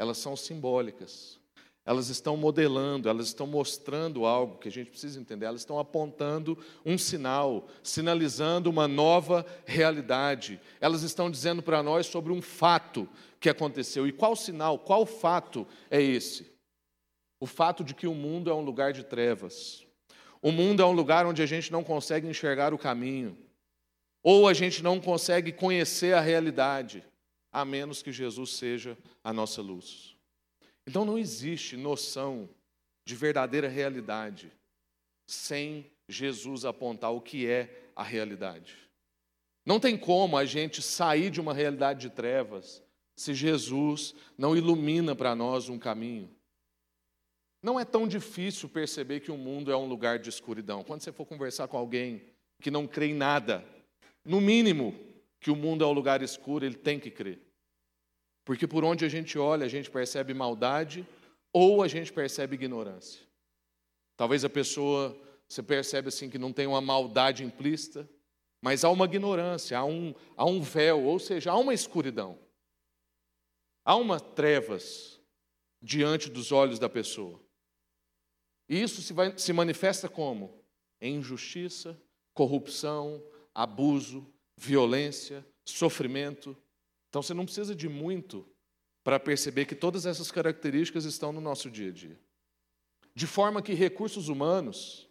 elas 0.00 0.16
são 0.16 0.34
simbólicas. 0.34 1.38
Elas 1.84 2.08
estão 2.08 2.34
modelando, 2.34 3.06
elas 3.06 3.26
estão 3.26 3.46
mostrando 3.46 4.24
algo 4.24 4.56
que 4.56 4.68
a 4.68 4.72
gente 4.72 4.90
precisa 4.90 5.20
entender, 5.20 5.44
elas 5.44 5.60
estão 5.60 5.78
apontando 5.78 6.56
um 6.86 6.96
sinal, 6.96 7.68
sinalizando 7.82 8.70
uma 8.70 8.88
nova 8.88 9.44
realidade. 9.66 10.58
Elas 10.80 11.02
estão 11.02 11.30
dizendo 11.30 11.62
para 11.62 11.82
nós 11.82 12.06
sobre 12.06 12.32
um 12.32 12.40
fato 12.40 13.06
que 13.38 13.50
aconteceu. 13.50 14.06
E 14.06 14.12
qual 14.12 14.34
sinal, 14.34 14.78
qual 14.78 15.04
fato 15.04 15.66
é 15.90 16.00
esse? 16.00 16.50
O 17.38 17.46
fato 17.46 17.84
de 17.84 17.92
que 17.92 18.06
o 18.06 18.14
mundo 18.14 18.50
é 18.50 18.54
um 18.54 18.62
lugar 18.62 18.94
de 18.94 19.04
trevas. 19.04 19.84
O 20.40 20.50
mundo 20.50 20.80
é 20.80 20.86
um 20.86 20.92
lugar 20.92 21.26
onde 21.26 21.42
a 21.42 21.46
gente 21.46 21.70
não 21.70 21.84
consegue 21.84 22.26
enxergar 22.26 22.72
o 22.72 22.78
caminho, 22.78 23.36
ou 24.22 24.48
a 24.48 24.54
gente 24.54 24.82
não 24.82 24.98
consegue 24.98 25.52
conhecer 25.52 26.14
a 26.14 26.20
realidade 26.22 27.04
a 27.52 27.64
menos 27.64 28.02
que 28.02 28.12
Jesus 28.12 28.50
seja 28.50 28.96
a 29.22 29.32
nossa 29.32 29.60
luz. 29.60 30.16
Então 30.86 31.04
não 31.04 31.18
existe 31.18 31.76
noção 31.76 32.48
de 33.04 33.14
verdadeira 33.14 33.68
realidade 33.68 34.52
sem 35.26 35.90
Jesus 36.08 36.64
apontar 36.64 37.12
o 37.12 37.20
que 37.20 37.46
é 37.46 37.88
a 37.94 38.02
realidade. 38.02 38.76
Não 39.64 39.78
tem 39.78 39.96
como 39.96 40.36
a 40.36 40.44
gente 40.44 40.82
sair 40.82 41.30
de 41.30 41.40
uma 41.40 41.54
realidade 41.54 42.00
de 42.00 42.10
trevas 42.10 42.82
se 43.16 43.34
Jesus 43.34 44.14
não 44.36 44.56
ilumina 44.56 45.14
para 45.14 45.34
nós 45.34 45.68
um 45.68 45.78
caminho. 45.78 46.30
Não 47.62 47.78
é 47.78 47.84
tão 47.84 48.08
difícil 48.08 48.68
perceber 48.68 49.20
que 49.20 49.30
o 49.30 49.36
mundo 49.36 49.70
é 49.70 49.76
um 49.76 49.86
lugar 49.86 50.18
de 50.18 50.30
escuridão. 50.30 50.82
Quando 50.82 51.02
você 51.02 51.12
for 51.12 51.26
conversar 51.26 51.68
com 51.68 51.76
alguém 51.76 52.22
que 52.62 52.70
não 52.70 52.86
crê 52.86 53.08
em 53.08 53.14
nada, 53.14 53.64
no 54.24 54.40
mínimo, 54.40 54.98
que 55.40 55.50
o 55.50 55.56
mundo 55.56 55.82
é 55.82 55.86
um 55.86 55.92
lugar 55.92 56.22
escuro, 56.22 56.64
ele 56.64 56.76
tem 56.76 57.00
que 57.00 57.10
crer. 57.10 57.40
Porque 58.44 58.66
por 58.66 58.84
onde 58.84 59.04
a 59.04 59.08
gente 59.08 59.38
olha, 59.38 59.64
a 59.64 59.68
gente 59.68 59.90
percebe 59.90 60.34
maldade 60.34 61.06
ou 61.52 61.82
a 61.82 61.88
gente 61.88 62.12
percebe 62.12 62.54
ignorância. 62.54 63.22
Talvez 64.16 64.44
a 64.44 64.50
pessoa, 64.50 65.18
você 65.48 65.62
percebe 65.62 66.08
assim 66.08 66.28
que 66.28 66.38
não 66.38 66.52
tem 66.52 66.66
uma 66.66 66.80
maldade 66.80 67.42
implícita, 67.42 68.08
mas 68.60 68.84
há 68.84 68.90
uma 68.90 69.06
ignorância, 69.06 69.78
há 69.78 69.84
um, 69.84 70.14
há 70.36 70.44
um 70.44 70.60
véu, 70.60 71.02
ou 71.04 71.18
seja, 71.18 71.50
há 71.50 71.56
uma 71.56 71.72
escuridão. 71.72 72.38
Há 73.84 73.96
uma 73.96 74.20
trevas 74.20 75.18
diante 75.80 76.28
dos 76.28 76.52
olhos 76.52 76.78
da 76.78 76.88
pessoa. 76.88 77.40
E 78.68 78.80
isso 78.80 79.00
se, 79.02 79.12
vai, 79.12 79.36
se 79.38 79.52
manifesta 79.52 80.08
como? 80.08 80.62
Em 81.00 81.16
injustiça, 81.16 82.00
corrupção, 82.34 83.24
abuso, 83.54 84.30
violência, 84.60 85.44
sofrimento. 85.64 86.54
Então 87.08 87.22
você 87.22 87.32
não 87.32 87.46
precisa 87.46 87.74
de 87.74 87.88
muito 87.88 88.46
para 89.02 89.18
perceber 89.18 89.64
que 89.64 89.74
todas 89.74 90.04
essas 90.04 90.30
características 90.30 91.06
estão 91.06 91.32
no 91.32 91.40
nosso 91.40 91.70
dia 91.70 91.88
a 91.88 91.92
dia. 91.92 92.20
De 93.14 93.26
forma 93.26 93.62
que 93.62 93.72
recursos 93.72 94.28
humanos 94.28 95.08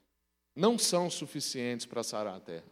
não 0.55 0.77
são 0.77 1.09
suficientes 1.09 1.87
para 1.87 2.03
sarar 2.03 2.35
a 2.35 2.39
terra. 2.39 2.69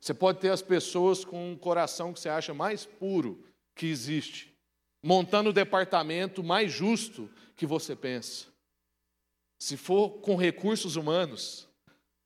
Você 0.00 0.12
pode 0.12 0.40
ter 0.40 0.50
as 0.50 0.60
pessoas 0.62 1.24
com 1.24 1.52
um 1.52 1.56
coração 1.56 2.12
que 2.12 2.18
você 2.18 2.28
acha 2.28 2.52
mais 2.52 2.84
puro 2.84 3.44
que 3.76 3.86
existe, 3.86 4.52
montando 5.02 5.50
o 5.50 5.52
departamento 5.52 6.42
mais 6.42 6.72
justo 6.72 7.30
que 7.54 7.64
você 7.64 7.94
pensa. 7.94 8.46
Se 9.58 9.76
for 9.76 10.18
com 10.18 10.34
recursos 10.34 10.96
humanos, 10.96 11.68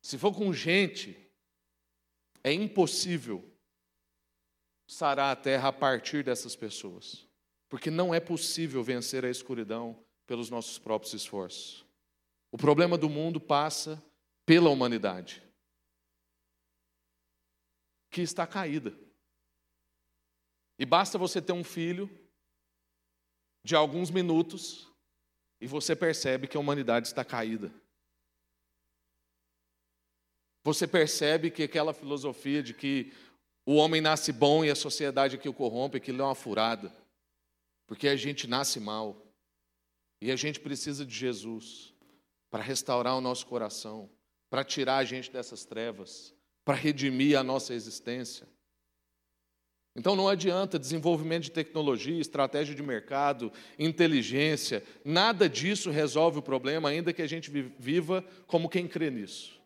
se 0.00 0.16
for 0.16 0.34
com 0.34 0.52
gente, 0.52 1.16
é 2.42 2.52
impossível 2.52 3.44
sarar 4.86 5.32
a 5.32 5.40
terra 5.40 5.68
a 5.68 5.72
partir 5.72 6.24
dessas 6.24 6.56
pessoas. 6.56 7.26
Porque 7.68 7.90
não 7.90 8.12
é 8.12 8.18
possível 8.18 8.82
vencer 8.82 9.24
a 9.24 9.30
escuridão 9.30 10.04
pelos 10.26 10.50
nossos 10.50 10.78
próprios 10.78 11.14
esforços. 11.14 11.86
O 12.50 12.58
problema 12.58 12.98
do 12.98 13.08
mundo 13.08 13.40
passa 13.40 14.02
pela 14.44 14.70
humanidade, 14.70 15.42
que 18.10 18.20
está 18.22 18.46
caída. 18.46 18.92
E 20.78 20.84
basta 20.84 21.16
você 21.16 21.40
ter 21.40 21.52
um 21.52 21.62
filho 21.62 22.10
de 23.62 23.76
alguns 23.76 24.10
minutos 24.10 24.90
e 25.60 25.66
você 25.66 25.94
percebe 25.94 26.48
que 26.48 26.56
a 26.56 26.60
humanidade 26.60 27.06
está 27.06 27.24
caída. 27.24 27.72
Você 30.62 30.86
percebe 30.86 31.50
que 31.50 31.62
aquela 31.62 31.94
filosofia 31.94 32.62
de 32.62 32.74
que 32.74 33.12
o 33.64 33.76
homem 33.76 34.00
nasce 34.00 34.32
bom 34.32 34.64
e 34.64 34.70
a 34.70 34.74
sociedade 34.74 35.38
que 35.38 35.48
o 35.48 35.54
corrompe, 35.54 35.96
aquilo 35.96 36.22
é 36.22 36.24
uma 36.24 36.34
furada. 36.34 36.92
Porque 37.86 38.08
a 38.08 38.16
gente 38.16 38.46
nasce 38.46 38.78
mal. 38.78 39.20
E 40.20 40.30
a 40.30 40.36
gente 40.36 40.60
precisa 40.60 41.04
de 41.04 41.14
Jesus 41.14 41.94
para 42.50 42.62
restaurar 42.62 43.16
o 43.16 43.20
nosso 43.20 43.46
coração, 43.46 44.10
para 44.50 44.64
tirar 44.64 44.96
a 44.96 45.04
gente 45.04 45.30
dessas 45.30 45.64
trevas, 45.64 46.34
para 46.64 46.74
redimir 46.74 47.38
a 47.38 47.42
nossa 47.42 47.72
existência. 47.72 48.46
Então 49.96 50.14
não 50.14 50.28
adianta 50.28 50.78
desenvolvimento 50.78 51.44
de 51.44 51.50
tecnologia, 51.50 52.20
estratégia 52.20 52.74
de 52.74 52.82
mercado, 52.82 53.52
inteligência, 53.78 54.84
nada 55.04 55.48
disso 55.48 55.90
resolve 55.90 56.38
o 56.38 56.42
problema, 56.42 56.88
ainda 56.88 57.12
que 57.12 57.22
a 57.22 57.26
gente 57.26 57.50
viva 57.50 58.24
como 58.46 58.68
quem 58.68 58.86
crê 58.86 59.10
nisso. 59.10 59.59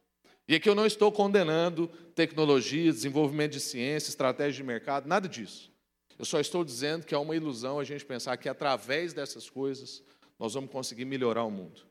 E 0.47 0.55
aqui 0.55 0.69
eu 0.69 0.75
não 0.75 0.85
estou 0.85 1.11
condenando 1.11 1.89
tecnologia, 2.15 2.93
desenvolvimento 2.93 3.53
de 3.53 3.61
ciência, 3.61 4.11
estratégia 4.11 4.53
de 4.53 4.63
mercado, 4.63 5.07
nada 5.07 5.29
disso. 5.29 5.73
Eu 6.19 6.25
só 6.25 6.39
estou 6.39 6.65
dizendo 6.65 7.07
que 7.07 7.15
é 7.15 7.19
uma 7.19 7.35
ilusão 7.35 7.79
a 7.79 7.85
gente 7.85 8.05
pensar 8.05 8.37
que 8.37 8.49
através 8.49 9.13
dessas 9.13 9.49
coisas 9.49 10.03
nós 10.39 10.55
vamos 10.55 10.71
conseguir 10.71 11.05
melhorar 11.05 11.45
o 11.45 11.51
mundo. 11.51 11.83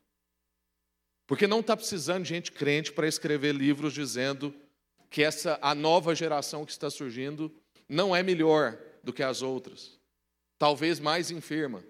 Porque 1.25 1.47
não 1.47 1.61
está 1.61 1.75
precisando 1.75 2.23
de 2.23 2.29
gente 2.29 2.51
crente 2.51 2.91
para 2.91 3.07
escrever 3.07 3.53
livros 3.53 3.93
dizendo 3.93 4.53
que 5.09 5.23
essa 5.23 5.57
a 5.61 5.73
nova 5.73 6.13
geração 6.13 6.65
que 6.65 6.71
está 6.71 6.89
surgindo 6.89 7.51
não 7.87 8.15
é 8.15 8.21
melhor 8.21 8.77
do 9.03 9.11
que 9.11 9.23
as 9.23 9.41
outras, 9.41 9.99
talvez 10.57 10.99
mais 10.99 11.31
enferma. 11.31 11.83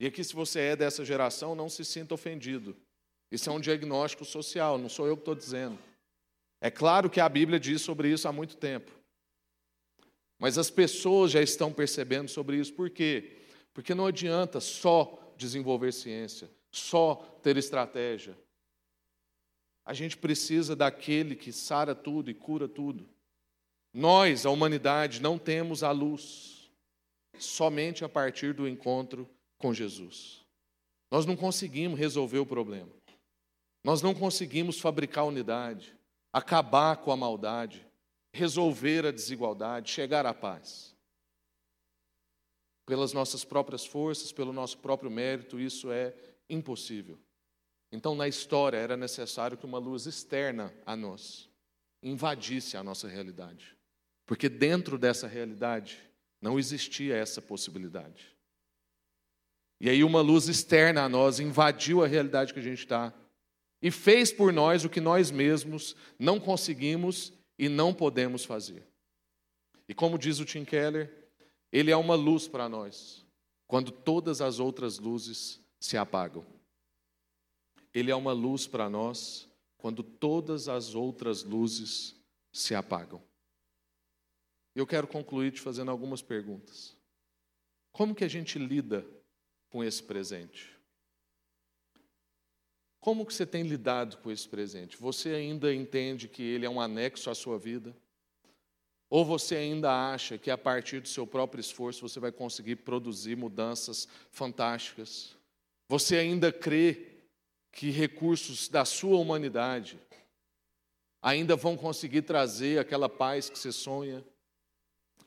E 0.00 0.06
aqui, 0.06 0.24
se 0.24 0.34
você 0.34 0.60
é 0.60 0.76
dessa 0.76 1.04
geração, 1.04 1.54
não 1.54 1.68
se 1.68 1.84
sinta 1.84 2.14
ofendido. 2.14 2.76
Isso 3.32 3.48
é 3.48 3.52
um 3.52 3.60
diagnóstico 3.60 4.26
social, 4.26 4.76
não 4.76 4.90
sou 4.90 5.06
eu 5.06 5.16
que 5.16 5.22
estou 5.22 5.34
dizendo. 5.34 5.78
É 6.60 6.70
claro 6.70 7.08
que 7.08 7.18
a 7.18 7.26
Bíblia 7.26 7.58
diz 7.58 7.80
sobre 7.80 8.10
isso 8.12 8.28
há 8.28 8.32
muito 8.32 8.58
tempo. 8.58 8.92
Mas 10.38 10.58
as 10.58 10.70
pessoas 10.70 11.30
já 11.30 11.40
estão 11.40 11.72
percebendo 11.72 12.28
sobre 12.28 12.58
isso. 12.58 12.74
Por 12.74 12.90
quê? 12.90 13.38
Porque 13.72 13.94
não 13.94 14.06
adianta 14.06 14.60
só 14.60 15.34
desenvolver 15.34 15.92
ciência, 15.92 16.50
só 16.70 17.14
ter 17.42 17.56
estratégia. 17.56 18.36
A 19.82 19.94
gente 19.94 20.18
precisa 20.18 20.76
daquele 20.76 21.34
que 21.34 21.52
sara 21.52 21.94
tudo 21.94 22.30
e 22.30 22.34
cura 22.34 22.68
tudo. 22.68 23.08
Nós, 23.94 24.44
a 24.44 24.50
humanidade, 24.50 25.22
não 25.22 25.38
temos 25.38 25.82
a 25.82 25.90
luz 25.90 26.70
somente 27.38 28.04
a 28.04 28.10
partir 28.10 28.52
do 28.52 28.68
encontro 28.68 29.26
com 29.56 29.72
Jesus. 29.72 30.44
Nós 31.10 31.24
não 31.24 31.34
conseguimos 31.34 31.98
resolver 31.98 32.38
o 32.38 32.46
problema. 32.46 33.01
Nós 33.84 34.02
não 34.02 34.14
conseguimos 34.14 34.80
fabricar 34.80 35.24
unidade. 35.24 35.96
acabar 36.32 36.96
com 36.96 37.12
a 37.12 37.16
maldade, 37.16 37.86
resolver 38.32 39.04
a 39.04 39.10
desigualdade, 39.10 39.90
chegar 39.90 40.24
à 40.24 40.32
paz. 40.32 40.96
Pelas 42.86 43.12
nossas 43.12 43.44
próprias 43.44 43.84
forças, 43.84 44.32
pelo 44.32 44.52
nosso 44.52 44.78
próprio 44.78 45.10
mérito, 45.10 45.60
isso 45.60 45.92
é 45.92 46.14
impossível. 46.48 47.18
Então, 47.92 48.14
na 48.14 48.26
história, 48.26 48.78
era 48.78 48.96
necessário 48.96 49.58
que 49.58 49.66
uma 49.66 49.78
luz 49.78 50.06
externa 50.06 50.74
a 50.86 50.96
nós 50.96 51.50
invadisse 52.02 52.76
a 52.76 52.82
nossa 52.82 53.06
realidade. 53.06 53.76
Porque 54.26 54.48
dentro 54.48 54.96
dessa 54.96 55.28
realidade 55.28 56.00
não 56.40 56.58
existia 56.58 57.14
essa 57.14 57.42
possibilidade. 57.42 58.34
E 59.78 59.90
aí, 59.90 60.02
uma 60.02 60.22
luz 60.22 60.48
externa 60.48 61.04
a 61.04 61.08
nós 61.08 61.38
invadiu 61.38 62.02
a 62.02 62.06
realidade 62.06 62.54
que 62.54 62.60
a 62.60 62.62
gente 62.62 62.78
está 62.78 63.12
e 63.82 63.90
fez 63.90 64.32
por 64.32 64.52
nós 64.52 64.84
o 64.84 64.88
que 64.88 65.00
nós 65.00 65.30
mesmos 65.30 65.96
não 66.16 66.38
conseguimos 66.38 67.32
e 67.58 67.68
não 67.68 67.92
podemos 67.92 68.44
fazer. 68.44 68.86
E 69.88 69.92
como 69.92 70.16
diz 70.16 70.38
o 70.38 70.44
Tim 70.44 70.64
Keller, 70.64 71.12
ele 71.72 71.90
é 71.90 71.96
uma 71.96 72.14
luz 72.14 72.46
para 72.46 72.68
nós, 72.68 73.26
quando 73.66 73.90
todas 73.90 74.40
as 74.40 74.60
outras 74.60 74.98
luzes 74.98 75.60
se 75.80 75.96
apagam. 75.96 76.46
Ele 77.92 78.10
é 78.10 78.14
uma 78.14 78.32
luz 78.32 78.66
para 78.66 78.88
nós, 78.88 79.48
quando 79.76 80.02
todas 80.02 80.68
as 80.68 80.94
outras 80.94 81.42
luzes 81.42 82.14
se 82.52 82.74
apagam. 82.74 83.22
Eu 84.74 84.86
quero 84.86 85.08
concluir 85.08 85.52
te 85.52 85.60
fazendo 85.60 85.90
algumas 85.90 86.22
perguntas. 86.22 86.96
Como 87.90 88.14
que 88.14 88.24
a 88.24 88.28
gente 88.28 88.58
lida 88.58 89.04
com 89.68 89.82
esse 89.82 90.02
presente? 90.02 90.78
Como 93.02 93.26
que 93.26 93.34
você 93.34 93.44
tem 93.44 93.64
lidado 93.64 94.18
com 94.18 94.30
esse 94.30 94.48
presente? 94.48 94.96
Você 94.96 95.30
ainda 95.30 95.74
entende 95.74 96.28
que 96.28 96.40
ele 96.40 96.64
é 96.64 96.70
um 96.70 96.80
anexo 96.80 97.28
à 97.28 97.34
sua 97.34 97.58
vida? 97.58 97.92
Ou 99.10 99.24
você 99.24 99.56
ainda 99.56 100.12
acha 100.12 100.38
que 100.38 100.48
a 100.52 100.56
partir 100.56 101.00
do 101.00 101.08
seu 101.08 101.26
próprio 101.26 101.60
esforço 101.60 102.08
você 102.08 102.20
vai 102.20 102.30
conseguir 102.30 102.76
produzir 102.76 103.36
mudanças 103.36 104.06
fantásticas? 104.30 105.36
Você 105.88 106.16
ainda 106.16 106.52
crê 106.52 107.08
que 107.72 107.90
recursos 107.90 108.68
da 108.68 108.84
sua 108.84 109.18
humanidade 109.18 109.98
ainda 111.20 111.56
vão 111.56 111.76
conseguir 111.76 112.22
trazer 112.22 112.78
aquela 112.78 113.08
paz 113.08 113.50
que 113.50 113.58
você 113.58 113.72
sonha, 113.72 114.24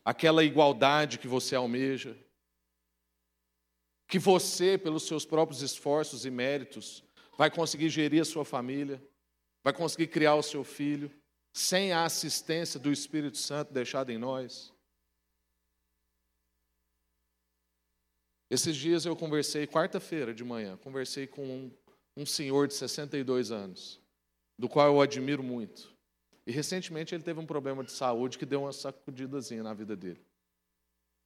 aquela 0.06 0.46
igualdade 0.46 1.20
que 1.20 1.28
você 1.28 1.58
almeja, 1.58 2.16
que 4.08 4.18
você, 4.18 4.78
pelos 4.78 5.04
seus 5.04 5.26
próprios 5.26 5.62
esforços 5.62 6.26
e 6.26 6.32
méritos, 6.32 7.05
vai 7.38 7.50
conseguir 7.52 7.90
gerir 7.90 8.22
a 8.22 8.26
sua 8.26 8.46
família, 8.46 9.02
vai 9.64 9.74
conseguir 9.74 10.08
criar 10.08 10.36
o 10.36 10.44
seu 10.44 10.64
filho, 10.64 11.12
sem 11.54 11.92
a 11.92 12.06
assistência 12.06 12.80
do 12.80 12.92
Espírito 12.92 13.38
Santo 13.38 13.74
deixado 13.74 14.12
em 14.12 14.18
nós. 14.18 14.74
Esses 18.50 18.76
dias 18.76 19.06
eu 19.06 19.16
conversei, 19.16 19.66
quarta-feira 19.66 20.34
de 20.34 20.44
manhã, 20.44 20.78
conversei 20.78 21.26
com 21.26 21.44
um 21.46 21.72
um 22.18 22.26
senhor 22.26 22.68
de 22.68 22.74
62 22.74 23.52
anos, 23.52 24.00
do 24.58 24.70
qual 24.70 24.88
eu 24.88 25.02
admiro 25.02 25.44
muito. 25.44 25.94
E 26.48 26.52
recentemente 26.52 27.14
ele 27.14 27.24
teve 27.24 27.40
um 27.40 27.46
problema 27.46 27.84
de 27.84 27.92
saúde 27.92 28.38
que 28.38 28.46
deu 28.46 28.62
uma 28.62 28.72
sacudidazinha 28.72 29.64
na 29.64 29.74
vida 29.74 29.96
dele. 29.96 30.24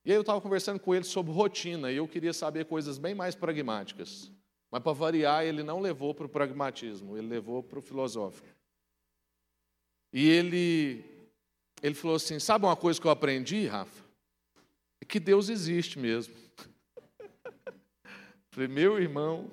E 0.05 0.11
aí 0.11 0.17
eu 0.17 0.21
estava 0.21 0.41
conversando 0.41 0.79
com 0.79 0.95
ele 0.95 1.03
sobre 1.03 1.31
rotina 1.31 1.91
e 1.91 1.97
eu 1.97 2.07
queria 2.07 2.33
saber 2.33 2.65
coisas 2.65 2.97
bem 2.97 3.13
mais 3.13 3.35
pragmáticas. 3.35 4.31
Mas 4.71 4.83
para 4.83 4.93
variar, 4.93 5.43
ele 5.43 5.63
não 5.63 5.79
levou 5.79 6.13
para 6.13 6.25
o 6.25 6.29
pragmatismo, 6.29 7.17
ele 7.17 7.27
levou 7.27 7.63
para 7.63 7.79
o 7.79 7.81
filosófico. 7.81 8.47
E 10.13 10.27
ele, 10.27 11.03
ele 11.81 11.95
falou 11.95 12.15
assim: 12.15 12.39
sabe 12.39 12.65
uma 12.65 12.75
coisa 12.75 12.99
que 12.99 13.07
eu 13.07 13.11
aprendi, 13.11 13.65
Rafa? 13.65 14.03
É 15.01 15.05
que 15.05 15.19
Deus 15.19 15.49
existe 15.49 15.97
mesmo. 15.97 16.35
Falei, 18.51 18.67
meu 18.67 18.99
irmão, 18.99 19.49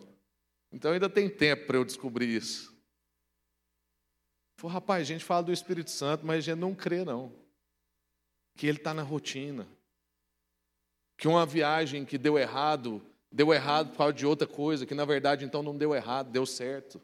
então 0.73 0.93
ainda 0.93 1.09
tem 1.09 1.29
tempo 1.29 1.67
para 1.67 1.77
eu 1.77 1.85
descobrir 1.85 2.29
isso. 2.29 2.75
Falei, 4.59 4.75
rapaz, 4.75 5.03
a 5.03 5.05
gente 5.05 5.25
fala 5.25 5.45
do 5.45 5.53
Espírito 5.53 5.91
Santo, 5.91 6.27
mas 6.27 6.39
a 6.39 6.41
gente 6.41 6.59
não 6.59 6.75
crê, 6.75 7.05
não. 7.05 7.33
Que 8.57 8.67
ele 8.67 8.79
está 8.79 8.93
na 8.93 9.03
rotina. 9.03 9.69
Que 11.17 11.29
uma 11.29 11.47
viagem 11.47 12.05
que 12.05 12.19
deu 12.19 12.39
errado, 12.39 13.03
deu 13.37 13.53
errado 13.53 13.91
por 13.91 13.99
causa 13.99 14.15
de 14.15 14.25
outra 14.25 14.49
coisa, 14.49 14.87
que 14.87 14.95
na 14.95 15.05
verdade 15.05 15.45
então 15.45 15.63
não 15.63 15.77
deu 15.77 15.95
errado, 15.95 16.31
deu 16.31 16.47
certo. 16.47 16.99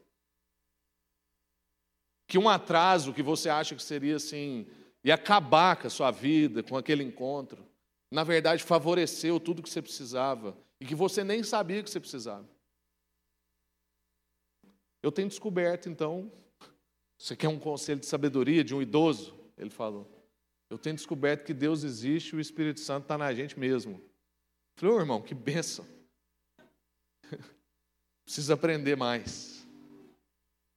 Que 2.27 2.39
um 2.39 2.49
atraso 2.49 3.13
que 3.13 3.23
você 3.23 3.51
acha 3.51 3.77
que 3.77 3.83
seria 3.83 4.17
assim, 4.17 4.67
ia 5.05 5.15
acabar 5.15 5.77
com 5.77 5.87
a 5.87 5.91
sua 5.91 6.11
vida, 6.11 6.63
com 6.63 6.75
aquele 6.75 7.05
encontro, 7.05 7.63
na 8.11 8.25
verdade 8.25 8.65
favoreceu 8.65 9.39
tudo 9.39 9.63
que 9.63 9.69
você 9.69 9.83
precisava 9.83 10.57
e 10.81 10.87
que 10.87 10.95
você 10.95 11.23
nem 11.23 11.43
sabia 11.43 11.83
que 11.83 11.91
você 11.91 12.01
precisava. 12.01 12.49
Eu 15.03 15.13
tenho 15.13 15.29
descoberto, 15.29 15.87
então, 15.87 16.33
você 17.19 17.37
quer 17.37 17.49
um 17.49 17.59
conselho 17.59 18.01
de 18.01 18.07
sabedoria 18.07 18.65
de 18.65 18.75
um 18.75 18.81
idoso? 18.81 19.39
Ele 19.59 19.69
falou. 19.69 20.11
Eu 20.71 20.79
tenho 20.79 20.97
descoberto 20.97 21.45
que 21.45 21.53
Deus 21.53 21.85
existe 21.85 22.31
e 22.31 22.37
o 22.37 22.41
Espírito 22.41 22.81
Santo 22.81 23.03
está 23.03 23.19
na 23.19 23.35
gente 23.35 23.59
mesmo. 23.59 23.95
Eu 23.97 24.01
falei, 24.77 24.95
ô 24.95 25.01
irmão, 25.01 25.21
que 25.21 25.35
benção. 25.35 25.87
Precisa 28.25 28.55
aprender 28.55 28.97
mais. 28.97 29.67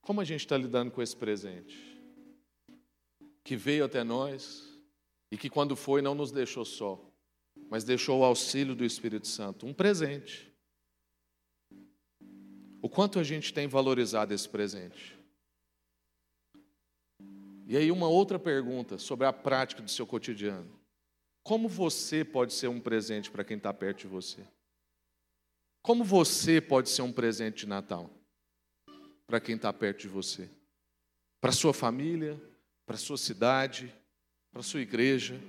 Como 0.02 0.22
a 0.22 0.24
gente 0.24 0.42
está 0.42 0.58
lidando 0.58 0.92
com 0.92 1.02
esse 1.02 1.16
presente? 1.16 1.78
Que 3.44 3.56
veio 3.56 3.86
até 3.86 4.04
nós 4.04 4.64
e 5.32 5.38
que, 5.38 5.50
quando 5.50 5.76
foi, 5.76 6.02
não 6.02 6.16
nos 6.16 6.32
deixou 6.32 6.66
só, 6.66 7.04
mas 7.70 7.84
deixou 7.84 8.20
o 8.20 8.24
auxílio 8.24 8.76
do 8.76 8.86
Espírito 8.86 9.28
Santo 9.28 9.66
um 9.66 9.74
presente. 9.74 10.52
O 12.82 12.90
quanto 12.90 13.20
a 13.20 13.24
gente 13.24 13.54
tem 13.54 13.68
valorizado 13.68 14.34
esse 14.34 14.48
presente? 14.48 15.18
E 17.68 17.76
aí, 17.76 17.92
uma 17.92 18.08
outra 18.08 18.38
pergunta 18.38 19.00
sobre 19.00 19.26
a 19.26 19.34
prática 19.34 19.82
do 19.82 19.90
seu 19.90 20.06
cotidiano. 20.06 20.80
Como 21.44 21.68
você 21.68 22.24
pode 22.24 22.54
ser 22.54 22.68
um 22.68 22.80
presente 22.80 23.32
para 23.32 23.44
quem 23.44 23.58
está 23.58 23.74
perto 23.74 24.02
de 24.02 24.08
você? 24.08 24.46
Como 25.86 26.04
você 26.04 26.60
pode 26.60 26.90
ser 26.90 27.04
um 27.04 27.14
presente 27.14 27.58
de 27.58 27.68
Natal 27.68 28.10
para 29.28 29.40
quem 29.40 29.56
está 29.56 29.72
perto 29.72 30.00
de 30.00 30.08
você? 30.08 30.50
Para 31.40 31.52
sua 31.52 31.76
família, 31.76 32.42
para 32.88 32.98
sua 32.98 33.20
cidade, 33.20 33.94
para 34.52 34.64
sua 34.64 34.82
igreja, 34.82 35.40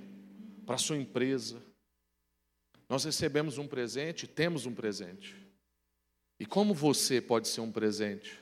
para 0.63 0.77
sua 0.77 0.95
empresa. 0.95 1.59
Nós 2.87 3.03
recebemos 3.03 3.57
um 3.57 3.67
presente, 3.67 4.27
temos 4.27 4.67
um 4.67 4.75
presente. 4.75 5.35
E 6.39 6.45
como 6.45 6.71
você 6.71 7.19
pode 7.19 7.47
ser 7.47 7.61
um 7.61 7.71
presente 7.71 8.39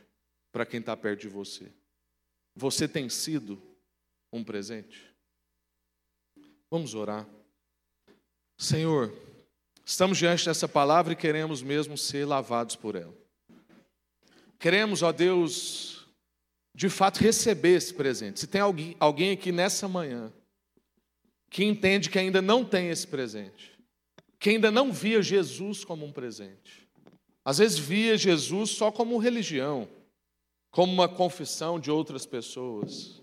para 0.52 0.66
quem 0.66 0.82
está 0.82 0.98
perto 0.98 1.22
de 1.22 1.30
você? 1.30 1.72
Você 2.58 2.90
tem 2.90 3.08
sido 3.08 3.58
um 4.34 4.44
presente? 4.44 5.16
Vamos 6.70 6.94
orar. 6.94 7.26
Senhor, 8.60 9.14
estamos 9.86 10.18
diante 10.18 10.46
dessa 10.46 10.68
palavra 10.68 11.14
e 11.14 11.16
queremos 11.16 11.62
mesmo 11.62 11.98
ser 11.98 12.26
lavados 12.26 12.76
por 12.76 12.96
ela. 12.96 13.14
Queremos, 14.60 15.04
ó 15.04 15.12
Deus, 15.12 16.08
de 16.74 16.90
fato 16.90 17.20
receber 17.20 17.76
esse 17.76 17.94
presente. 17.94 18.40
Se 18.40 18.48
tem 18.48 18.62
alguém, 18.62 18.96
alguém 19.00 19.32
aqui 19.32 19.52
nessa 19.52 19.88
manhã 19.88 20.34
que 21.50 21.64
entende 21.64 22.10
que 22.10 22.20
ainda 22.20 22.42
não 22.42 22.66
tem 22.66 22.90
esse 22.90 23.08
presente, 23.08 23.72
que 24.40 24.50
ainda 24.50 24.72
não 24.72 24.92
via 24.92 25.22
Jesus 25.22 25.86
como 25.86 26.06
um 26.06 26.12
presente, 26.12 26.86
às 27.46 27.60
vezes 27.60 27.78
via 27.78 28.18
Jesus 28.18 28.72
só 28.72 28.92
como 28.92 29.18
religião, 29.18 29.88
como 30.72 30.92
uma 30.92 31.08
confissão 31.08 31.80
de 31.80 31.90
outras 31.92 32.26
pessoas, 32.26 33.22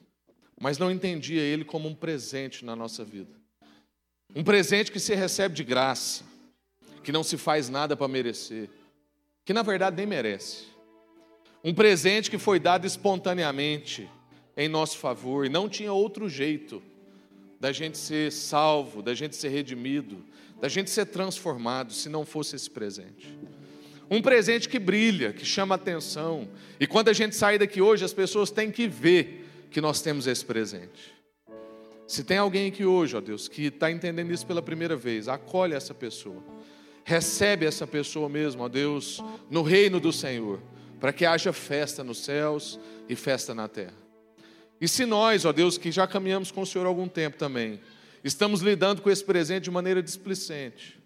mas 0.59 0.79
não 0.79 0.91
entendia 0.91 1.43
ele 1.43 1.65
como 1.65 1.89
um 1.89 1.95
presente 1.95 2.65
na 2.65 2.77
nossa 2.77 3.05
vida. 3.05 3.37
Um 4.35 4.45
presente 4.45 4.91
que 4.91 5.01
se 5.01 5.15
recebe 5.15 5.55
de 5.55 5.65
graça, 5.65 6.25
que 7.03 7.13
não 7.13 7.23
se 7.23 7.37
faz 7.37 7.69
nada 7.69 7.97
para 7.97 8.09
merecer, 8.09 8.69
que 9.45 9.53
na 9.53 9.63
verdade 9.63 9.97
nem 9.97 10.07
merece. 10.07 10.67
Um 11.65 11.73
presente 11.73 12.31
que 12.31 12.39
foi 12.39 12.59
dado 12.59 12.87
espontaneamente 12.87 14.09
em 14.57 14.69
nosso 14.69 14.99
favor 14.99 15.47
e 15.47 15.49
não 15.49 15.69
tinha 15.69 15.93
outro 15.93 16.29
jeito 16.29 16.83
da 17.61 17.71
gente 17.71 17.97
ser 17.97 18.33
salvo, 18.33 19.03
da 19.03 19.15
gente 19.15 19.37
ser 19.37 19.49
redimido, 19.49 20.25
da 20.61 20.69
gente 20.69 20.91
ser 20.91 21.07
transformado 21.07 21.93
se 21.93 22.09
não 22.09 22.27
fosse 22.27 22.57
esse 22.57 22.69
presente. 22.69 23.39
Um 24.11 24.21
presente 24.21 24.69
que 24.69 24.79
brilha, 24.79 25.33
que 25.33 25.45
chama 25.45 25.77
atenção. 25.77 26.49
E 26.79 26.87
quando 26.87 27.09
a 27.09 27.13
gente 27.13 27.35
sair 27.37 27.59
daqui 27.59 27.81
hoje, 27.81 28.05
as 28.05 28.13
pessoas 28.13 28.51
têm 28.51 28.71
que 28.71 28.89
ver 28.89 29.49
que 29.71 29.81
nós 29.81 30.03
temos 30.03 30.27
esse 30.27 30.45
presente. 30.45 31.15
Se 32.07 32.23
tem 32.23 32.37
alguém 32.37 32.69
aqui 32.69 32.85
hoje, 32.85 33.17
ó 33.17 33.21
Deus, 33.21 33.49
que 33.49 33.67
está 33.67 33.91
entendendo 33.91 34.31
isso 34.33 34.47
pela 34.47 34.61
primeira 34.61 34.95
vez, 34.95 35.29
acolhe 35.29 35.73
essa 35.73 35.95
pessoa. 35.95 36.43
Recebe 37.05 37.67
essa 37.67 37.87
pessoa 37.87 38.29
mesmo, 38.29 38.63
ó 38.63 38.69
Deus, 38.69 39.23
no 39.51 39.63
reino 39.63 39.99
do 39.99 40.13
Senhor, 40.13 40.61
para 41.01 41.13
que 41.13 41.27
haja 41.27 41.53
festa 41.53 42.05
nos 42.05 42.19
céus 42.19 42.79
e 43.09 43.17
festa 43.17 43.55
na 43.55 43.69
terra. 43.69 43.95
E 44.81 44.89
se 44.89 45.05
nós, 45.05 45.45
ó 45.45 45.53
Deus, 45.53 45.79
que 45.79 45.91
já 45.93 46.07
caminhamos 46.07 46.51
com 46.51 46.63
o 46.63 46.67
Senhor 46.67 46.85
há 46.85 46.89
algum 46.89 47.09
tempo 47.09 47.37
também, 47.37 47.81
estamos 48.23 48.61
lidando 48.61 49.03
com 49.03 49.11
esse 49.11 49.25
presente 49.25 49.65
de 49.65 49.71
maneira 49.71 50.03
displicente, 50.03 51.03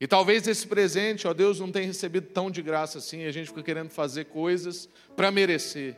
e 0.00 0.06
talvez 0.06 0.48
esse 0.48 0.66
presente, 0.66 1.28
ó 1.28 1.34
Deus, 1.34 1.60
não 1.60 1.70
tenha 1.70 1.86
recebido 1.86 2.28
tão 2.28 2.50
de 2.50 2.62
graça 2.62 2.96
assim, 2.96 3.20
e 3.20 3.26
a 3.26 3.32
gente 3.32 3.48
fica 3.48 3.62
querendo 3.62 3.90
fazer 3.90 4.24
coisas 4.24 4.88
para 5.14 5.30
merecer. 5.30 5.94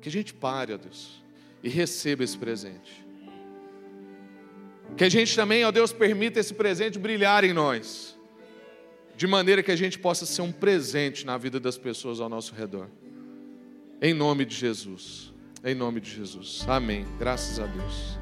Que 0.00 0.08
a 0.08 0.12
gente 0.12 0.34
pare, 0.34 0.72
ó 0.72 0.76
Deus, 0.76 1.22
e 1.62 1.68
receba 1.68 2.24
esse 2.24 2.36
presente. 2.36 3.06
Que 4.96 5.04
a 5.04 5.08
gente 5.08 5.36
também, 5.36 5.64
ó 5.64 5.70
Deus, 5.70 5.92
permita 5.92 6.40
esse 6.40 6.52
presente 6.52 6.98
brilhar 6.98 7.44
em 7.44 7.52
nós, 7.52 8.18
de 9.20 9.26
maneira 9.26 9.62
que 9.62 9.70
a 9.70 9.76
gente 9.76 9.98
possa 9.98 10.24
ser 10.24 10.40
um 10.40 10.50
presente 10.50 11.26
na 11.26 11.36
vida 11.36 11.60
das 11.60 11.76
pessoas 11.76 12.20
ao 12.20 12.28
nosso 12.30 12.54
redor. 12.54 12.88
Em 14.00 14.14
nome 14.14 14.46
de 14.46 14.56
Jesus. 14.56 15.30
Em 15.62 15.74
nome 15.74 16.00
de 16.00 16.10
Jesus. 16.10 16.64
Amém. 16.66 17.04
Graças 17.18 17.60
a 17.60 17.66
Deus. 17.66 18.19